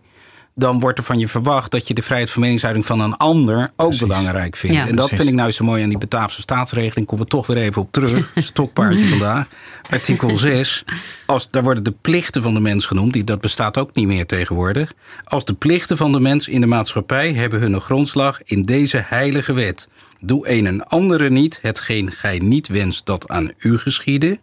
[0.55, 3.63] Dan wordt er van je verwacht dat je de vrijheid van meningsuiting van een ander
[3.63, 3.99] ook precies.
[3.99, 4.75] belangrijk vindt.
[4.75, 5.17] Ja, en dat precies.
[5.17, 7.07] vind ik nou zo mooi aan die Bataafse staatsregeling.
[7.07, 8.31] Komen we toch weer even op terug.
[8.35, 9.47] Stokpaardje vandaag.
[9.89, 10.83] Artikel 6.
[11.25, 13.13] Als, daar worden de plichten van de mens genoemd.
[13.13, 14.93] Die, dat bestaat ook niet meer tegenwoordig.
[15.23, 19.53] Als de plichten van de mens in de maatschappij hebben hun grondslag in deze heilige
[19.53, 19.89] wet.
[20.19, 24.39] Doe een en andere niet hetgeen gij niet wenst dat aan u geschiede.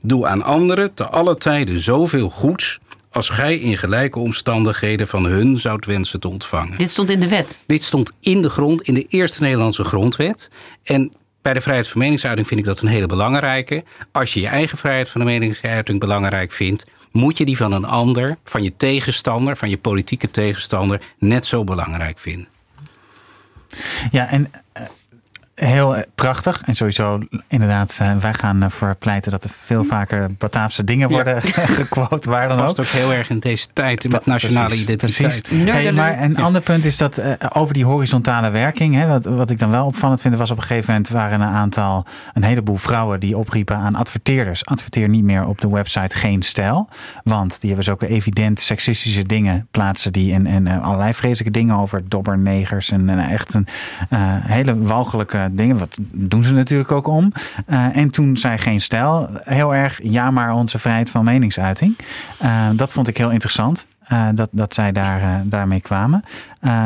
[0.00, 2.80] Doe aan anderen te alle tijden zoveel goeds
[3.12, 6.78] als gij in gelijke omstandigheden van hun zoudt wensen te ontvangen.
[6.78, 7.60] Dit stond in de wet.
[7.66, 10.50] Dit stond in de grond, in de eerste Nederlandse grondwet.
[10.82, 13.84] En bij de vrijheid van meningsuiting vind ik dat een hele belangrijke.
[14.12, 17.84] Als je je eigen vrijheid van de meningsuiting belangrijk vindt, moet je die van een
[17.84, 22.48] ander, van je tegenstander, van je politieke tegenstander, net zo belangrijk vinden.
[24.10, 24.50] Ja, en
[25.64, 26.62] heel prachtig.
[26.66, 31.34] En sowieso, inderdaad, uh, wij gaan ervoor pleiten dat er veel vaker Bataafse dingen worden
[31.34, 31.66] ja.
[31.82, 32.30] gequote.
[32.30, 32.86] Waar dan Past ook.
[32.86, 35.42] ook heel erg in deze tijd met nationale precies, identiteit.
[35.42, 35.72] Precies.
[35.72, 38.94] Hey, maar een ander punt is dat uh, over die horizontale werking.
[38.94, 41.54] Hè, wat, wat ik dan wel opvallend vind, was op een gegeven moment waren een
[41.54, 44.64] aantal, een heleboel vrouwen die opriepen aan adverteerders.
[44.64, 46.88] Adverteer niet meer op de website geen stijl.
[47.24, 52.08] Want die hebben zulke evident seksistische dingen plaatsen die en, en allerlei vreselijke dingen over
[52.08, 53.66] dobbernegers en, en echt een
[54.10, 55.78] uh, hele walgelijke dingen.
[55.78, 57.32] Wat doen ze natuurlijk ook om.
[57.68, 61.98] Uh, en toen zei geen stijl heel erg ja maar onze vrijheid van meningsuiting.
[62.42, 63.86] Uh, dat vond ik heel interessant.
[64.12, 66.24] Uh, dat, dat zij daar, daarmee kwamen.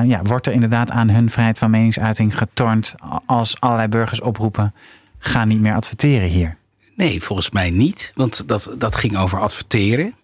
[0.04, 2.94] Ja, wordt er inderdaad aan hun vrijheid van meningsuiting getornd
[3.26, 4.74] als allerlei burgers oproepen:
[5.18, 6.56] ga niet meer adverteren hier?
[6.96, 8.12] Nee, volgens mij niet.
[8.14, 10.14] Want dat, dat ging over adverteren.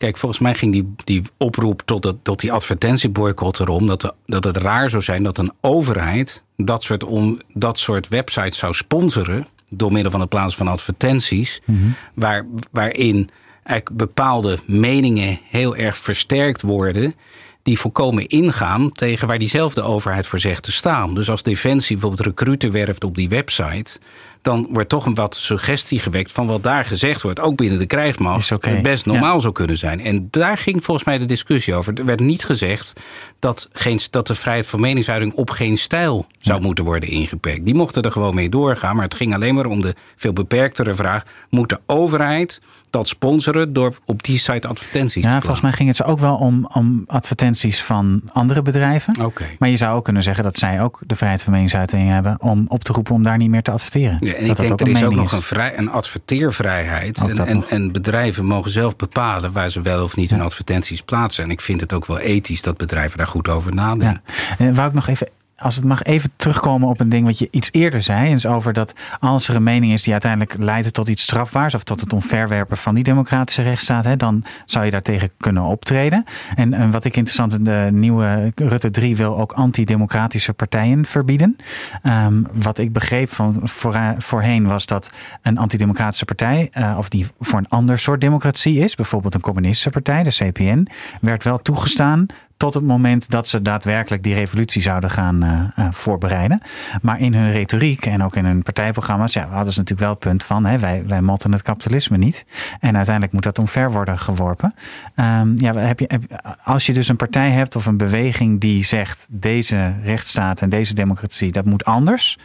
[0.00, 4.14] Kijk, volgens mij ging die, die oproep tot, het, tot die advertentieboycott erom dat, de,
[4.26, 8.74] dat het raar zou zijn dat een overheid dat soort, om, dat soort websites zou
[8.74, 11.94] sponsoren door middel van het plaatsen van advertenties, mm-hmm.
[12.14, 13.30] waar, waarin
[13.62, 17.14] eigenlijk bepaalde meningen heel erg versterkt worden
[17.62, 21.14] die volkomen ingaan tegen waar diezelfde overheid voor zegt te staan.
[21.14, 23.98] Dus als Defensie bijvoorbeeld recruten werft op die website,
[24.42, 27.86] dan wordt toch een wat suggestie gewekt van wat daar gezegd wordt, ook binnen de
[27.86, 28.80] krijgsmacht, okay.
[28.80, 29.40] best normaal ja.
[29.40, 30.00] zou kunnen zijn.
[30.00, 31.98] En daar ging volgens mij de discussie over.
[31.98, 32.92] Er werd niet gezegd
[33.38, 36.66] dat, geen, dat de vrijheid van meningsuiting op geen stijl zou ja.
[36.66, 37.64] moeten worden ingeperkt.
[37.64, 40.94] Die mochten er gewoon mee doorgaan, maar het ging alleen maar om de veel beperktere
[40.94, 45.72] vraag: moet de overheid dat sponsoren door op die site advertenties ja, te volgens mij
[45.72, 49.24] ging het ze ook wel om, om advertenties van andere bedrijven.
[49.24, 49.56] Okay.
[49.58, 52.64] Maar je zou ook kunnen zeggen dat zij ook de vrijheid van meningsuiting hebben om
[52.68, 54.16] op te roepen om daar niet meer te adverteren.
[54.20, 55.16] Ja, en dat ik denk dat er is ook is.
[55.16, 57.18] nog een, vrij, een adverteervrijheid.
[57.18, 60.36] En, en, en, bedrijven mogen zelf bepalen waar ze wel of niet ja.
[60.36, 61.44] hun advertenties plaatsen.
[61.44, 64.22] En ik vind het ook wel ethisch dat bedrijven daar goed over nadenken.
[64.26, 64.58] Ja.
[64.58, 65.28] En wou ik nog even
[65.60, 68.32] als het mag even terugkomen op een ding wat je iets eerder zei.
[68.32, 71.74] Is over dat als er een mening is die uiteindelijk leidt tot iets strafbaars.
[71.74, 74.04] Of tot het onverwerpen van die democratische rechtsstaat.
[74.04, 76.24] Hè, dan zou je daartegen kunnen optreden.
[76.54, 81.56] En, wat ik interessant in de nieuwe Rutte 3 wil ook antidemocratische partijen verbieden.
[82.02, 85.10] Um, wat ik begreep van voor, voorheen was dat
[85.42, 86.70] een antidemocratische partij.
[86.78, 88.94] Uh, of die voor een ander soort democratie is.
[88.94, 90.86] Bijvoorbeeld een communistische partij, de CPN.
[91.20, 92.26] Werd wel toegestaan
[92.60, 96.60] tot het moment dat ze daadwerkelijk die revolutie zouden gaan uh, uh, voorbereiden.
[97.02, 100.18] Maar in hun retoriek en ook in hun partijprogramma's ja, hadden ze natuurlijk wel het
[100.18, 102.44] punt van hè, wij, wij motten het kapitalisme niet.
[102.80, 104.74] En uiteindelijk moet dat omver worden geworpen.
[105.16, 106.20] Um, ja, heb je,
[106.62, 110.94] als je dus een partij hebt of een beweging die zegt deze rechtsstaat en deze
[110.94, 112.38] democratie, dat moet anders.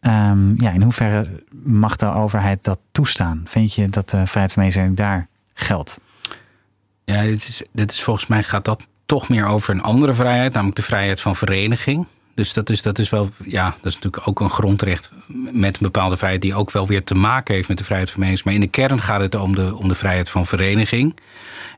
[0.00, 3.42] Um, ja, in hoeverre mag de overheid dat toestaan?
[3.44, 6.00] Vind je dat de vrijheid van meningsuiting daar geldt?
[7.04, 10.76] Ja, is, dit is volgens mij gaat dat toch meer over een andere vrijheid, namelijk
[10.76, 12.06] de vrijheid van vereniging.
[12.34, 15.12] Dus dat is, dat is wel, ja, dat is natuurlijk ook een grondrecht
[15.52, 18.20] met een bepaalde vrijheid die ook wel weer te maken heeft met de vrijheid van
[18.20, 18.64] meningsuiting.
[18.64, 21.16] Maar in de kern gaat het om de, om de vrijheid van vereniging.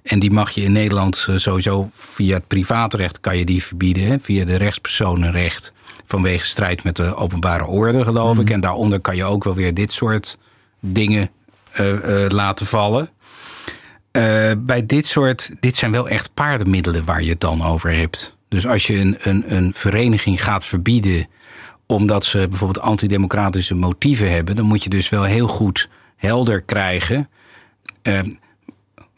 [0.03, 4.21] En die mag je in Nederland sowieso via het privaatrecht kan je die verbieden, hè,
[4.21, 5.73] via de rechtspersonenrecht
[6.07, 8.41] vanwege strijd met de openbare orde, geloof mm.
[8.41, 8.51] ik.
[8.51, 10.39] En daaronder kan je ook wel weer dit soort
[10.81, 11.31] dingen
[11.81, 13.09] uh, uh, laten vallen.
[14.17, 18.37] Uh, bij dit soort, dit zijn wel echt paardenmiddelen waar je het dan over hebt.
[18.49, 21.27] Dus als je een, een, een vereniging gaat verbieden
[21.87, 27.29] omdat ze bijvoorbeeld antidemocratische motieven hebben, dan moet je dus wel heel goed helder krijgen
[28.03, 28.21] uh,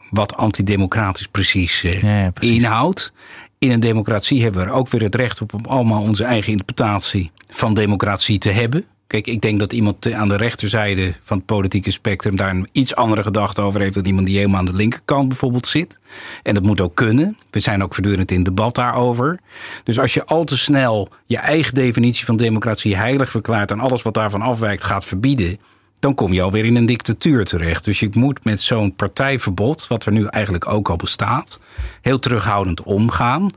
[0.09, 3.13] wat antidemocratisch precies, uh, ja, precies, inhoudt.
[3.59, 6.51] In een democratie hebben we er ook weer het recht op om allemaal onze eigen
[6.51, 8.85] interpretatie van democratie te hebben.
[9.07, 12.95] Kijk, ik denk dat iemand aan de rechterzijde van het politieke spectrum daar een iets
[12.95, 15.99] andere gedachte over heeft dan iemand die helemaal aan de linkerkant bijvoorbeeld zit.
[16.43, 17.37] En dat moet ook kunnen.
[17.51, 19.39] We zijn ook voortdurend in debat daarover.
[19.83, 24.01] Dus als je al te snel je eigen definitie van democratie heilig verklaart en alles
[24.01, 25.59] wat daarvan afwijkt gaat verbieden,
[25.99, 27.83] dan kom je alweer in een dictatuur terecht.
[27.83, 31.59] Dus je moet met zo'n partijverbod, wat er nu eigenlijk ook al bestaat,
[32.01, 33.47] heel terughoudend omgaan.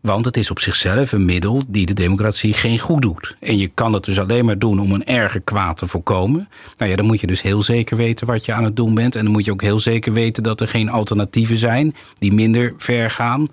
[0.00, 3.36] Want het is op zichzelf een middel die de democratie geen goed doet.
[3.40, 6.48] En je kan het dus alleen maar doen om een erger kwaad te voorkomen.
[6.76, 9.16] Nou ja, dan moet je dus heel zeker weten wat je aan het doen bent.
[9.16, 12.74] En dan moet je ook heel zeker weten dat er geen alternatieven zijn die minder
[12.76, 13.46] ver gaan.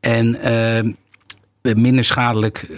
[0.00, 0.92] En uh,
[1.62, 2.68] minder schadelijk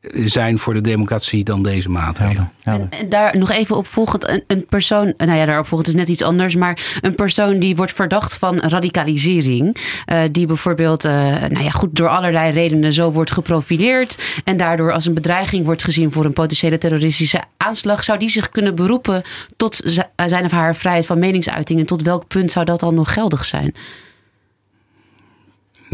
[0.00, 2.52] eh, zijn voor de democratie dan deze maatregelen.
[2.62, 5.94] En, en, daar nog even op volgend, een, een, persoon, nou ja, daarop volgend is
[5.94, 9.76] net iets anders, maar een persoon die wordt verdacht van radicalisering,
[10.12, 11.12] uh, die bijvoorbeeld, uh,
[11.48, 15.84] nou ja, goed door allerlei redenen zo wordt geprofileerd en daardoor als een bedreiging wordt
[15.84, 19.22] gezien voor een potentiële terroristische aanslag, zou die zich kunnen beroepen
[19.56, 19.80] tot
[20.26, 23.44] zijn of haar vrijheid van meningsuiting en tot welk punt zou dat dan nog geldig
[23.44, 23.74] zijn?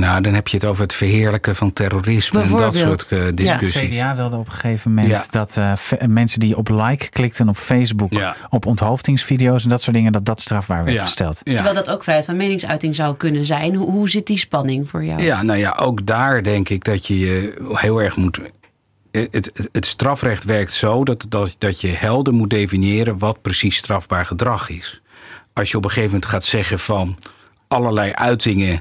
[0.00, 3.94] Nou, dan heb je het over het verheerlijken van terrorisme en dat soort uh, discussies.
[3.94, 4.12] Ja.
[4.12, 5.72] CDA wilde op een gegeven moment dat uh,
[6.06, 8.12] mensen die op like klikten op Facebook
[8.50, 11.40] op onthoofdingsvideo's en dat soort dingen, dat dat strafbaar werd gesteld.
[11.44, 13.74] Terwijl dat ook vrijheid van meningsuiting zou kunnen zijn.
[13.74, 15.22] Hoe, hoe zit die spanning voor jou?
[15.22, 18.40] Ja, nou ja, ook daar denk ik dat je je heel erg moet
[19.10, 23.76] het, het, het, strafrecht werkt zo dat, dat, dat je helder moet definiëren wat precies
[23.76, 25.02] strafbaar gedrag is.
[25.52, 27.18] Als je op een gegeven moment gaat zeggen van
[27.68, 28.80] allerlei uitingen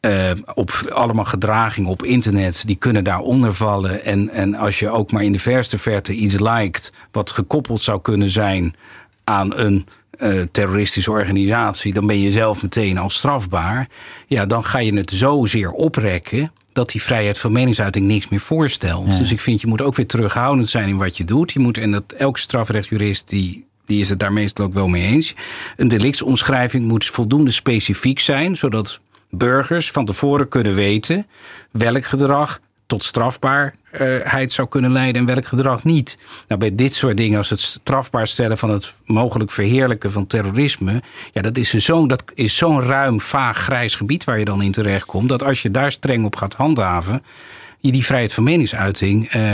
[0.00, 4.04] uh, op allemaal gedragingen op internet, die kunnen daaronder vallen.
[4.04, 8.00] En, en als je ook maar in de verste verte iets liked, wat gekoppeld zou
[8.00, 8.74] kunnen zijn
[9.24, 9.86] aan een
[10.18, 13.88] uh, terroristische organisatie, dan ben je zelf meteen al strafbaar.
[14.26, 19.16] Ja, dan ga je het zozeer oprekken dat die vrijheid van meningsuiting niks meer voorstelt.
[19.16, 21.52] Dus ik vind je moet ook weer terughoudend zijn in wat je doet.
[21.52, 25.06] Je moet, en dat elke strafrechtjurist die die is het daar meestal ook wel mee
[25.06, 25.34] eens.
[25.76, 29.00] Een delictsomschrijving moet voldoende specifiek zijn, zodat
[29.30, 31.26] burgers van tevoren kunnen weten
[31.70, 36.18] welk gedrag tot strafbaarheid zou kunnen leiden en welk gedrag niet.
[36.48, 41.02] Nou, bij dit soort dingen, als het strafbaar stellen van het mogelijk verheerlijken van terrorisme,
[41.32, 45.28] ja, dat is zo'n zo'n ruim, vaag, grijs gebied waar je dan in terecht komt,
[45.28, 47.22] dat als je daar streng op gaat handhaven,
[47.80, 49.52] je die vrijheid van meningsuiting eh,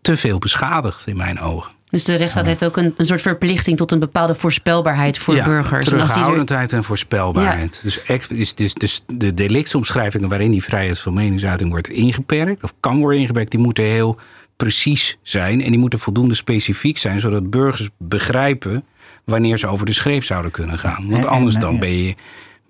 [0.00, 1.72] te veel beschadigt in mijn ogen.
[1.92, 5.44] Dus de rechtsstaat heeft ook een, een soort verplichting tot een bepaalde voorspelbaarheid voor ja,
[5.44, 5.86] burgers.
[5.86, 7.80] Terughoudendheid en voorspelbaarheid.
[7.82, 12.98] Dus, dus, dus, dus de delictsomschrijvingen waarin die vrijheid van meningsuiting wordt ingeperkt, of kan
[12.98, 14.16] worden ingeperkt, die moeten heel
[14.56, 18.84] precies zijn en die moeten voldoende specifiek zijn, zodat burgers begrijpen
[19.24, 21.10] wanneer ze over de schreef zouden kunnen gaan.
[21.10, 22.14] Want anders dan ben je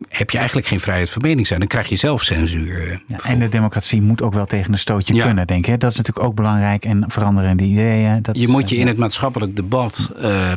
[0.09, 1.59] heb je eigenlijk geen vrijheid van mening zijn.
[1.59, 2.89] Dan krijg je zelf censuur.
[2.89, 5.81] Eh, ja, en de democratie moet ook wel tegen een stootje kunnen, denk ik.
[5.81, 8.23] Dat is natuurlijk ook belangrijk en veranderende ideeën.
[8.23, 10.53] Dat je moet je in het maatschappelijk debat, uh,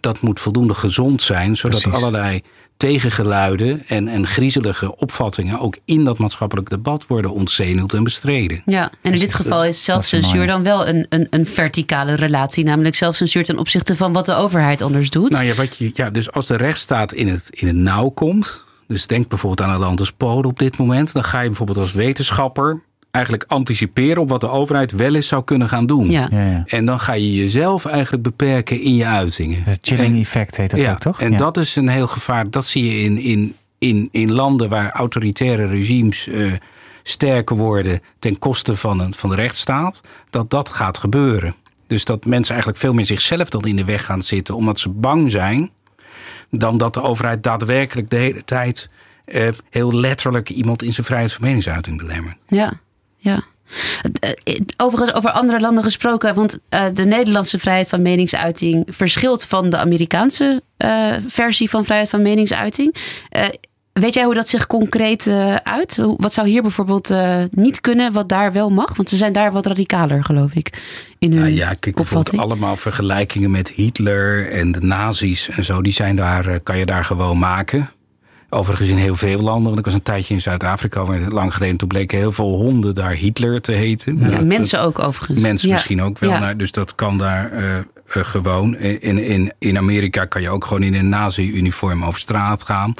[0.00, 2.42] dat moet voldoende gezond zijn, zodat allerlei
[2.78, 8.62] tegengeluiden en, en griezelige opvattingen ook in dat maatschappelijk debat worden ontzenuwd en bestreden.
[8.64, 12.64] Ja, en in dus dit geval is zelfcensuur dan wel een, een, een verticale relatie,
[12.64, 15.30] namelijk zelfcensuur ten opzichte van wat de overheid anders doet.
[15.30, 18.64] Nou ja, wat je, ja dus als de rechtsstaat in het, in het nauw komt,
[18.88, 21.12] dus denk bijvoorbeeld aan een land als Polen op dit moment.
[21.12, 25.44] Dan ga je bijvoorbeeld als wetenschapper eigenlijk anticiperen op wat de overheid wel eens zou
[25.44, 26.10] kunnen gaan doen.
[26.10, 26.28] Ja.
[26.30, 26.62] Ja, ja.
[26.66, 29.62] En dan ga je jezelf eigenlijk beperken in je uitingen.
[29.62, 31.20] Het chilling effect heet dat ook, toch?
[31.20, 32.50] En dat is een heel gevaar.
[32.50, 36.52] Dat zie je in, in, in, in landen waar autoritaire regimes uh,
[37.02, 40.00] sterker worden ten koste van, een, van de rechtsstaat.
[40.30, 41.54] Dat dat gaat gebeuren.
[41.86, 44.88] Dus dat mensen eigenlijk veel meer zichzelf dan in de weg gaan zitten, omdat ze
[44.88, 45.70] bang zijn
[46.50, 48.88] dan dat de overheid daadwerkelijk de hele tijd
[49.26, 52.36] uh, heel letterlijk iemand in zijn vrijheid van meningsuiting belemmert.
[52.48, 52.72] Ja,
[53.16, 53.42] ja.
[54.20, 59.70] Eh, overigens, over andere landen gesproken, want uh, de Nederlandse vrijheid van meningsuiting verschilt van
[59.70, 60.62] de Amerikaanse
[61.26, 62.94] versie van vrijheid van meningsuiting.
[64.00, 65.98] Weet jij hoe dat zich concreet uh, uit?
[66.16, 68.96] Wat zou hier bijvoorbeeld uh, niet kunnen, wat daar wel mag?
[68.96, 70.82] Want ze zijn daar wat radicaler, geloof ik.
[71.18, 75.82] In hun nou ja, kijk, bijvoorbeeld allemaal vergelijkingen met Hitler en de nazi's en zo.
[75.82, 77.90] Die zijn daar, uh, kan je daar gewoon maken.
[78.50, 79.64] Overigens in heel veel landen.
[79.64, 81.76] Want ik was een tijdje in Zuid-Afrika, lang geleden.
[81.76, 84.18] Toen bleken heel veel honden daar Hitler te heten.
[84.30, 85.40] Ja, mensen ook overigens.
[85.40, 86.30] Mensen misschien ook wel.
[86.30, 87.52] Nou, dus dat kan daar
[88.08, 88.76] gewoon.
[88.76, 92.94] In, in, in Amerika kan je ook gewoon in een nazi-uniform over straat gaan.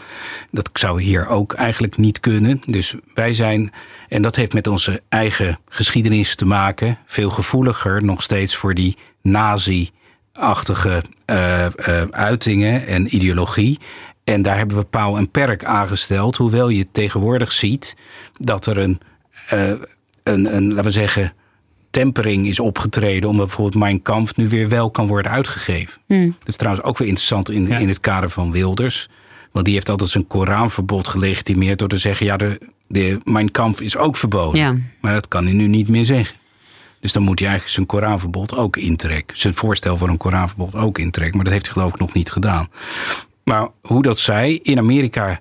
[0.50, 2.62] Dat zou hier ook eigenlijk niet kunnen.
[2.66, 3.72] Dus wij zijn,
[4.08, 8.96] en dat heeft met onze eigen geschiedenis te maken, veel gevoeliger nog steeds voor die
[9.22, 11.66] nazi-achtige uh,
[12.10, 13.78] uitingen en ideologie.
[14.24, 16.36] En daar hebben we paal en perk aangesteld.
[16.36, 17.96] Hoewel je tegenwoordig ziet
[18.36, 19.00] dat er een,
[20.22, 21.32] een, een laten we zeggen,
[21.90, 23.28] tempering is opgetreden.
[23.28, 26.00] Omdat bijvoorbeeld Mein Kampf nu weer wel kan worden uitgegeven.
[26.06, 26.36] Hmm.
[26.38, 29.08] Dat is trouwens ook weer interessant in, in het kader van Wilders.
[29.52, 33.80] Want die heeft altijd zijn Koranverbod gelegitimeerd door te zeggen: ja, de, de Mein Kampf
[33.80, 34.60] is ook verboden.
[34.60, 34.76] Ja.
[35.00, 36.36] Maar dat kan hij nu niet meer zeggen.
[37.00, 39.38] Dus dan moet hij eigenlijk zijn Koranverbod ook intrekken.
[39.38, 41.36] Zijn voorstel voor een Koranverbod ook intrekken.
[41.36, 42.68] Maar dat heeft hij geloof ik nog niet gedaan.
[43.44, 45.40] Maar hoe dat zij, in Amerika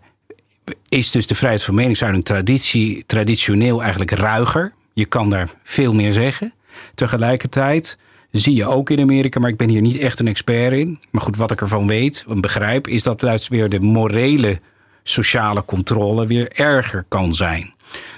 [0.89, 4.73] is dus de vrijheid van meningsuiting traditie, traditioneel eigenlijk ruiger.
[4.97, 6.53] Je kan daar veel meer zeggen.
[6.95, 7.97] Tegelijkertijd
[8.31, 10.99] zie je ook in Amerika, maar ik ben hier niet echt een expert in.
[11.11, 14.59] Maar goed, wat ik ervan weet en begrijp, is dat juist weer de morele
[15.03, 17.73] sociale controle weer erger kan zijn.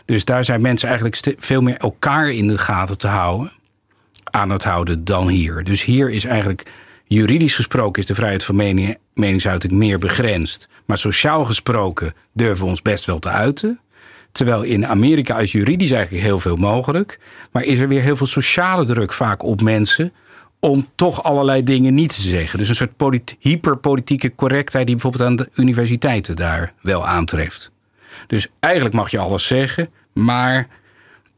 [0.05, 3.51] Dus daar zijn mensen eigenlijk veel meer elkaar in de gaten te houden,
[4.23, 5.63] aan het houden dan hier.
[5.63, 6.71] Dus hier is eigenlijk
[7.05, 10.69] juridisch gesproken is de vrijheid van mening, meningsuiting meer begrensd.
[10.85, 13.79] Maar sociaal gesproken durven we ons best wel te uiten.
[14.31, 17.19] Terwijl in Amerika is juridisch eigenlijk heel veel mogelijk.
[17.51, 20.13] Maar is er weer heel veel sociale druk vaak op mensen
[20.59, 22.59] om toch allerlei dingen niet te zeggen.
[22.59, 27.71] Dus een soort hyperpolitieke correctheid die bijvoorbeeld aan de universiteiten daar wel aantreft.
[28.27, 30.67] Dus eigenlijk mag je alles zeggen, maar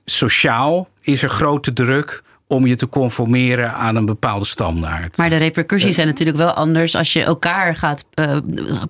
[0.06, 5.18] sociaal is er grote druk om je te conformeren aan een bepaalde standaard.
[5.18, 8.38] Maar de repercussies zijn natuurlijk wel anders als je elkaar gaat uh,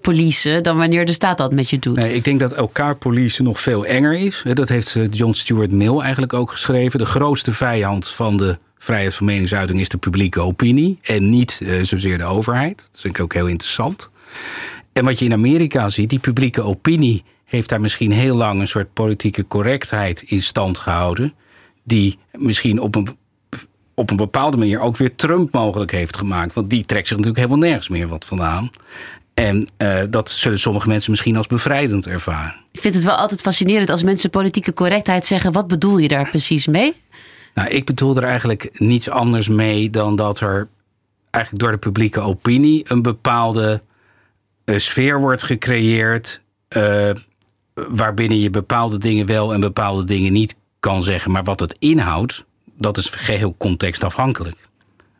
[0.01, 1.95] policen dan wanneer de staat dat met je doet.
[1.95, 4.43] Nee, ik denk dat elkaar policen nog veel enger is.
[4.53, 6.99] Dat heeft eh, John Stuart Mill eigenlijk ook geschreven.
[6.99, 11.83] De grootste vijand van de vrijheid van meningsuiting is de publieke opinie en niet uh,
[11.83, 12.77] zozeer de overheid.
[12.91, 14.09] Dat vind ik ook heel interessant.
[14.93, 18.67] En wat je in Amerika ziet, die publieke opinie heeft daar misschien heel lang een
[18.67, 21.33] soort politieke correctheid in stand gehouden.
[21.83, 23.19] Die misschien op een
[24.01, 26.53] op een bepaalde manier ook weer Trump mogelijk heeft gemaakt.
[26.53, 28.69] Want die trekt zich natuurlijk helemaal nergens meer wat vandaan.
[29.33, 32.55] En uh, dat zullen sommige mensen misschien als bevrijdend ervaren.
[32.71, 35.51] Ik vind het wel altijd fascinerend als mensen politieke correctheid zeggen.
[35.51, 36.95] Wat bedoel je daar precies mee?
[37.53, 40.67] Nou, ik bedoel er eigenlijk niets anders mee dan dat er
[41.29, 43.81] eigenlijk door de publieke opinie een bepaalde
[44.65, 46.41] uh, sfeer wordt gecreëerd.
[46.77, 47.09] Uh,
[47.73, 51.31] waarbinnen je bepaalde dingen wel en bepaalde dingen niet kan zeggen.
[51.31, 52.45] Maar wat het inhoudt,
[52.81, 54.57] dat is geheel contextafhankelijk.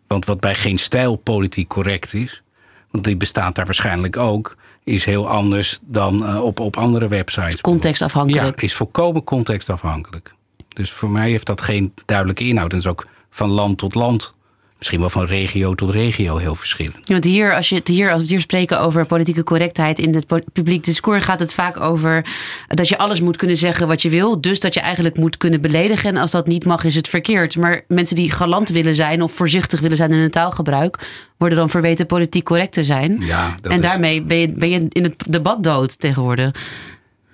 [0.08, 2.44] Want wat bij geen stijl politiek correct is,
[2.90, 7.62] want die bestaat daar waarschijnlijk ook, is heel anders dan uh, op, op andere websites.
[7.62, 8.60] Contextafhankelijk.
[8.60, 10.34] Ja, is volkomen contextafhankelijk.
[10.68, 12.72] Dus voor mij heeft dat geen duidelijke inhoud.
[12.72, 14.34] En is ook van land tot land
[14.82, 16.98] misschien wel van regio tot regio heel verschillend.
[17.04, 20.00] Ja, want hier, als, je het hier, als we het hier spreken over politieke correctheid
[20.00, 22.26] in het publiek discours, gaat het vaak over
[22.68, 24.42] dat je alles moet kunnen zeggen wat je wil.
[24.42, 26.10] Dus dat je eigenlijk moet kunnen beledigen.
[26.10, 27.58] En als dat niet mag, is het verkeerd.
[27.58, 30.98] Maar mensen die galant willen zijn of voorzichtig willen zijn in hun taalgebruik,
[31.38, 33.18] worden dan verweten politiek correct te zijn.
[33.20, 36.52] Ja, dat en daarmee ben je, ben je in het debat dood tegenwoordig.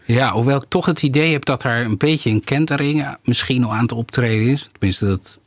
[0.05, 3.73] Ja, hoewel ik toch het idee heb dat daar een beetje een kentering misschien al
[3.73, 4.67] aan het optreden is.
[4.71, 5.39] Tenminste, dat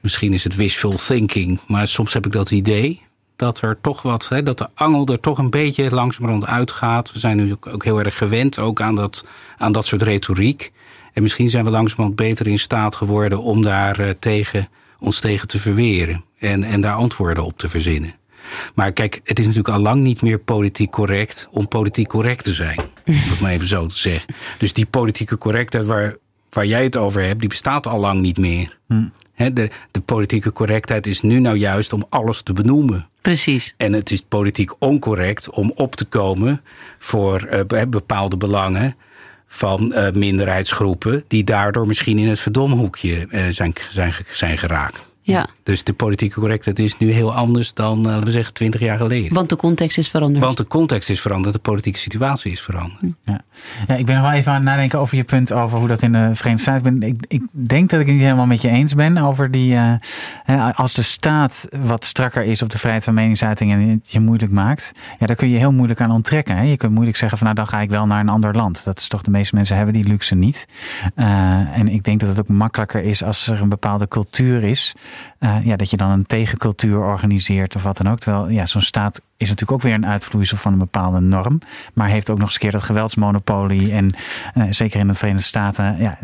[0.00, 3.02] Misschien is het wishful thinking, maar soms heb ik dat idee
[3.36, 7.12] dat er toch wat, hè, dat de angel er toch een beetje langzamerhand uitgaat.
[7.12, 9.26] We zijn nu ook heel erg gewend ook aan dat,
[9.58, 10.72] aan dat soort retoriek.
[11.12, 15.48] En misschien zijn we langzamerhand beter in staat geworden om daar uh, tegen, ons tegen
[15.48, 18.14] te verweren en, en daar antwoorden op te verzinnen.
[18.74, 22.54] Maar kijk, het is natuurlijk al lang niet meer politiek correct om politiek correct te
[22.54, 22.78] zijn.
[23.06, 24.34] Om het maar even zo te zeggen.
[24.58, 26.16] Dus die politieke correctheid waar,
[26.50, 28.78] waar jij het over hebt, die bestaat al lang niet meer.
[28.86, 29.04] Hm.
[29.36, 33.08] De, de, politieke correctheid is nu nou juist om alles te benoemen.
[33.20, 33.74] Precies.
[33.76, 36.62] En het is politiek oncorrect om op te komen
[36.98, 38.96] voor uh, bepaalde belangen
[39.46, 45.09] van uh, minderheidsgroepen, die daardoor misschien in het verdomhoekje uh, zijn, zijn, zijn geraakt.
[45.30, 45.46] Ja.
[45.62, 49.34] Dus de politieke correctheid is nu heel anders dan, laten we zeggen, twintig jaar geleden.
[49.34, 50.44] Want de context is veranderd.
[50.44, 53.00] Want de context is veranderd, de politieke situatie is veranderd.
[53.24, 53.40] Ja,
[53.86, 56.02] ja ik ben nog wel even aan het nadenken over je punt over hoe dat
[56.02, 57.08] in de Verenigde Staten ben.
[57.08, 59.72] Ik, ik denk dat ik het niet helemaal met je eens ben over die.
[59.72, 64.20] Uh, als de staat wat strakker is op de vrijheid van meningsuiting en het je
[64.20, 66.56] moeilijk maakt, ja, daar kun je heel moeilijk aan onttrekken.
[66.56, 66.62] Hè?
[66.62, 68.84] Je kunt moeilijk zeggen van nou dan ga ik wel naar een ander land.
[68.84, 70.66] Dat is toch de meeste mensen hebben die luxe niet.
[71.16, 71.24] Uh,
[71.78, 74.94] en ik denk dat het ook makkelijker is als er een bepaalde cultuur is.
[75.62, 78.18] Ja, dat je dan een tegencultuur organiseert of wat dan ook.
[78.18, 81.60] Terwijl ja, zo'n staat is natuurlijk ook weer een uitvloeisel van een bepaalde norm.
[81.94, 83.92] Maar heeft ook nog eens een keer dat geweldsmonopolie.
[83.92, 84.14] En
[84.70, 85.96] zeker in de Verenigde Staten.
[85.98, 86.18] Ja,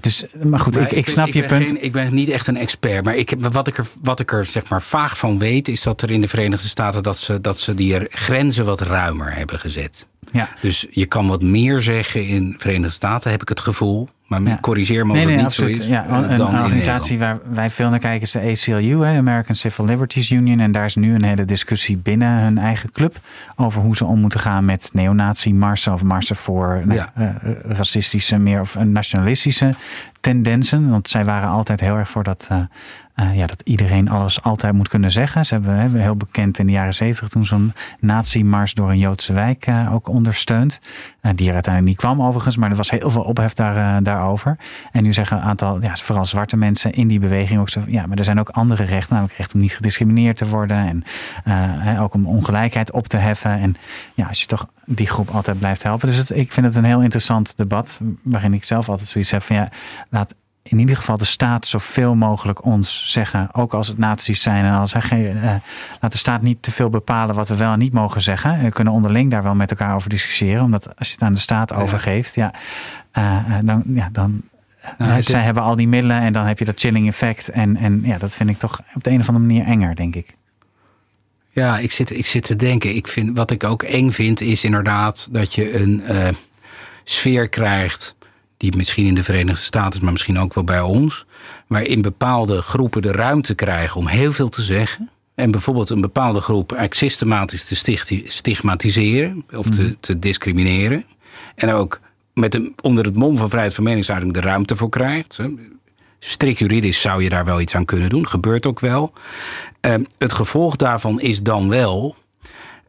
[0.00, 1.82] dus, maar goed, ik, ik, snap je punt.
[1.82, 3.04] ik ben niet echt een expert.
[3.04, 5.82] Maar ik heb, wat, ik er, wat ik er zeg maar vaag van weet, is
[5.82, 9.58] dat er in de Verenigde Staten dat ze, dat ze die grenzen wat ruimer hebben
[9.58, 10.06] gezet.
[10.32, 10.48] Ja.
[10.60, 14.08] Dus je kan wat meer zeggen in de Verenigde Staten, heb ik het gevoel.
[14.26, 15.76] Maar corrigeer me als het niet absoluut.
[15.76, 15.88] zo is.
[15.88, 19.84] Ja, een, een organisatie waar wij veel naar kijken is de ACLU, hè, American Civil
[19.84, 20.60] Liberties Union.
[20.60, 23.16] En daar is nu een hele discussie binnen hun eigen club
[23.56, 27.28] over hoe ze om moeten gaan met neonazi-marsen of marsen voor nou, uh,
[27.68, 29.74] racistische, meer of nationalistische
[30.20, 30.90] tendensen.
[30.90, 32.58] Want zij waren altijd heel erg voor dat uh,
[33.16, 35.46] uh, ja, dat iedereen alles altijd moet kunnen zeggen.
[35.46, 39.32] Ze hebben, hebben heel bekend in de jaren zeventig toen zo'n nazi-mars door een Joodse
[39.32, 40.80] wijk uh, ook ondersteund.
[41.22, 44.56] Uh, die er uiteindelijk niet kwam overigens, maar er was heel veel ophef daar, daarover.
[44.92, 48.06] En nu zeggen een aantal, ja, vooral zwarte mensen in die beweging ook zo, ja,
[48.06, 51.04] maar er zijn ook andere rechten, namelijk recht om niet gediscrimineerd te worden
[51.44, 53.50] en ook om ongelijkheid op te heffen.
[53.50, 53.76] En
[54.14, 56.08] ja, als je toch die groep altijd blijft helpen.
[56.08, 59.56] Dus ik vind het een heel interessant debat, waarin ik zelf altijd zoiets heb van
[59.56, 59.68] ja,
[60.08, 60.34] laat
[60.68, 64.72] in ieder geval de staat zoveel mogelijk ons zeggen, ook als het nazi's zijn en
[64.72, 65.54] als hij geen, uh,
[66.00, 68.62] laat de staat niet te veel bepalen wat we wel en niet mogen zeggen.
[68.62, 71.40] We kunnen onderling daar wel met elkaar over discussiëren, omdat als je het aan de
[71.40, 72.52] staat overgeeft, ja,
[73.18, 74.42] uh, dan, ja, dan
[74.98, 78.00] nou, zij hebben al die middelen en dan heb je dat chilling effect en, en
[78.04, 80.36] ja, dat vind ik toch op de een of andere manier enger, denk ik.
[81.50, 82.96] Ja, ik zit, ik zit te denken.
[82.96, 86.02] Ik vind, wat ik ook eng vind, is inderdaad dat je een
[87.04, 88.14] sfeer krijgt
[88.70, 91.26] die misschien in de Verenigde Staten, maar misschien ook wel bij ons,
[91.66, 95.10] waarin bepaalde groepen de ruimte krijgen om heel veel te zeggen.
[95.34, 99.94] En bijvoorbeeld een bepaalde groep eigenlijk systematisch te stigmatiseren of te, mhm.
[100.00, 101.04] te discrimineren.
[101.54, 102.00] En ook
[102.34, 105.38] met een, onder het mom van vrijheid van meningsuiting de ruimte voor krijgt.
[106.18, 109.12] Strikt juridisch zou je daar wel iets aan kunnen doen, gebeurt ook wel.
[109.80, 112.16] Uh, het gevolg daarvan is dan wel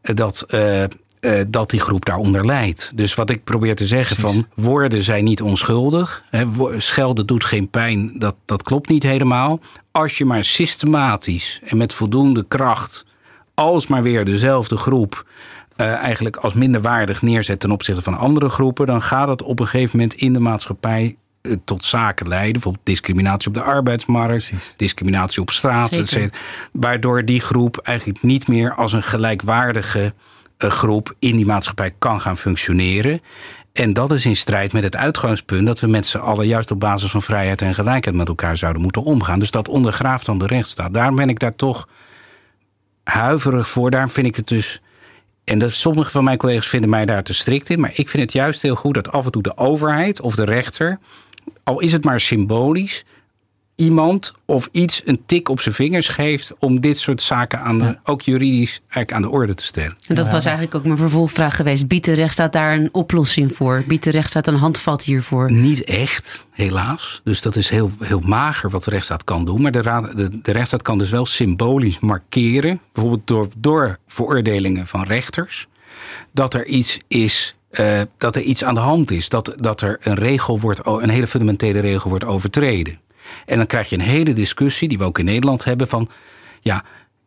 [0.02, 0.84] dat uh,
[1.26, 2.92] uh, dat die groep daaronder leidt.
[2.94, 6.24] Dus wat ik probeer te zeggen van woorden zijn niet onschuldig.
[6.30, 6.44] Hè,
[6.78, 9.60] schelden doet geen pijn, dat, dat klopt niet helemaal.
[9.90, 13.06] Als je maar systematisch en met voldoende kracht
[13.54, 15.26] alsmaar weer dezelfde groep
[15.76, 19.66] uh, eigenlijk als minderwaardig neerzet ten opzichte van andere groepen, dan gaat het op een
[19.66, 22.52] gegeven moment in de maatschappij uh, tot zaken leiden.
[22.52, 24.74] Bijvoorbeeld discriminatie op de arbeidsmarkt, Precies.
[24.76, 26.36] discriminatie op straat, etc.
[26.72, 30.14] Waardoor die groep eigenlijk niet meer als een gelijkwaardige
[30.58, 33.20] groep in die maatschappij kan gaan functioneren.
[33.72, 36.80] En dat is in strijd met het uitgangspunt dat we met z'n allen juist op
[36.80, 39.38] basis van vrijheid en gelijkheid met elkaar zouden moeten omgaan.
[39.38, 40.94] Dus dat ondergraaft dan de rechtsstaat.
[40.94, 41.88] Daarom ben ik daar toch
[43.04, 43.90] huiverig voor.
[43.90, 44.80] Daarom vind ik het dus.
[45.44, 47.80] En dat, sommige van mijn collega's vinden mij daar te strikt in.
[47.80, 50.44] Maar ik vind het juist heel goed dat af en toe de overheid of de
[50.44, 50.98] rechter,
[51.64, 53.04] al is het maar symbolisch,
[53.76, 57.98] iemand of iets een tik op zijn vingers geeft om dit soort zaken aan de,
[58.04, 59.96] ook juridisch eigenlijk aan de orde te stellen.
[60.06, 61.88] En dat was eigenlijk ook mijn vervolgvraag geweest.
[61.88, 63.84] Biedt de rechtsstaat daar een oplossing voor?
[63.86, 65.52] Biedt de rechtsstaat een handvat hiervoor?
[65.52, 67.20] Niet echt, helaas.
[67.24, 69.62] Dus dat is heel, heel mager wat de rechtsstaat kan doen.
[69.62, 74.86] Maar de, raad, de, de rechtsstaat kan dus wel symbolisch markeren, bijvoorbeeld door, door veroordelingen
[74.86, 75.66] van rechters,
[76.32, 79.28] dat er iets is uh, dat er iets aan de hand is.
[79.28, 82.98] Dat, dat er een regel wordt, een hele fundamentele regel wordt overtreden.
[83.46, 86.08] En dan krijg je een hele discussie, die we ook in Nederland hebben, van
[86.60, 86.84] ja,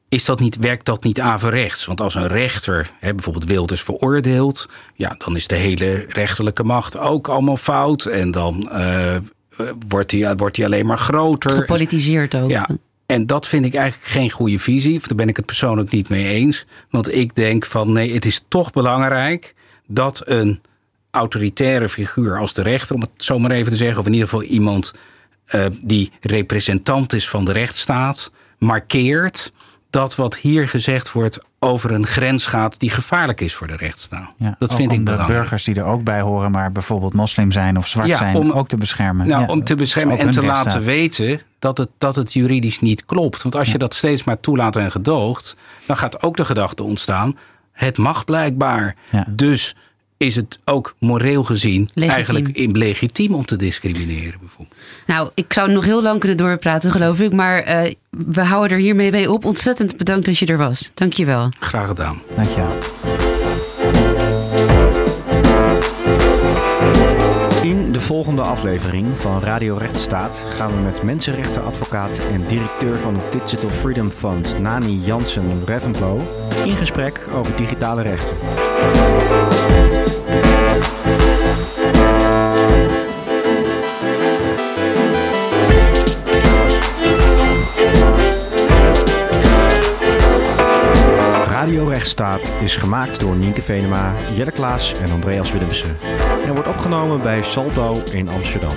[0.09, 1.85] is dat niet, werkt dat niet averechts?
[1.85, 6.97] Want als een rechter hè, bijvoorbeeld Wilders veroordeelt, ja, dan is de hele rechterlijke macht
[6.97, 8.05] ook allemaal fout.
[8.05, 9.15] En dan uh,
[9.87, 11.51] wordt die, wordt die alleen maar groter.
[11.51, 12.49] Gepolitiseerd ook.
[12.49, 12.69] Ja.
[13.05, 14.99] En dat vind ik eigenlijk geen goede visie.
[14.99, 16.65] Daar ben ik het persoonlijk niet mee eens.
[16.89, 19.55] Want ik denk van nee, het is toch belangrijk
[19.87, 20.61] dat een
[21.11, 24.27] autoritaire figuur als de rechter, om het zo maar even te zeggen, of in ieder
[24.27, 24.93] geval iemand
[25.51, 29.51] uh, die representant is van de rechtsstaat, markeert
[29.89, 34.31] dat wat hier gezegd wordt over een grens gaat die gevaarlijk is voor de rechtsstaat.
[34.37, 35.31] Ja, dat vind ik belangrijk.
[35.31, 38.51] de burgers die er ook bij horen, maar bijvoorbeeld moslim zijn of zwart zijn, om,
[38.51, 39.27] ook te beschermen.
[39.27, 43.41] Nou, om te beschermen en te laten weten dat het, dat het juridisch niet klopt.
[43.41, 47.37] Want als je dat steeds maar toelaat en gedoogt, dan gaat ook de gedachte ontstaan:
[47.71, 48.95] het mag blijkbaar.
[49.27, 49.75] Dus
[50.19, 54.39] is het ook moreel gezien eigenlijk legitiem om te discrimineren.
[54.39, 54.77] Bijvoorbeeld.
[55.05, 57.31] Nou, ik zou nog heel lang kunnen doorpraten, geloof ik.
[57.31, 59.45] Maar uh, we houden er hiermee mee op.
[59.45, 60.91] Ontzettend bedankt dat je er was.
[60.93, 61.49] Dank je wel.
[61.59, 62.21] Graag gedaan.
[62.35, 62.77] Dank je wel.
[67.63, 73.31] In de volgende aflevering van Radio Rechtsstaat gaan we met mensenrechtenadvocaat en directeur van het
[73.31, 76.21] Digital Freedom Fund, Nani Jansen Revenplo,
[76.65, 78.35] in gesprek over digitale rechten.
[91.67, 95.97] Rechtsstaat is gemaakt door Nienke Venema, Jelle Klaas en Andreas Willemsen.
[96.45, 98.73] En wordt opgenomen bij Salto in Amsterdam.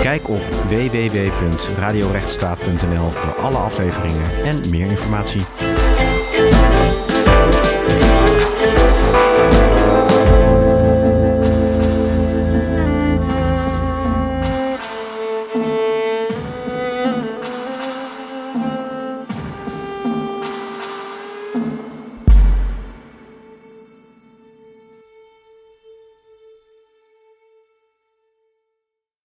[0.00, 5.42] Kijk op www.radiorechtsstaat.nl voor alle afleveringen en meer informatie.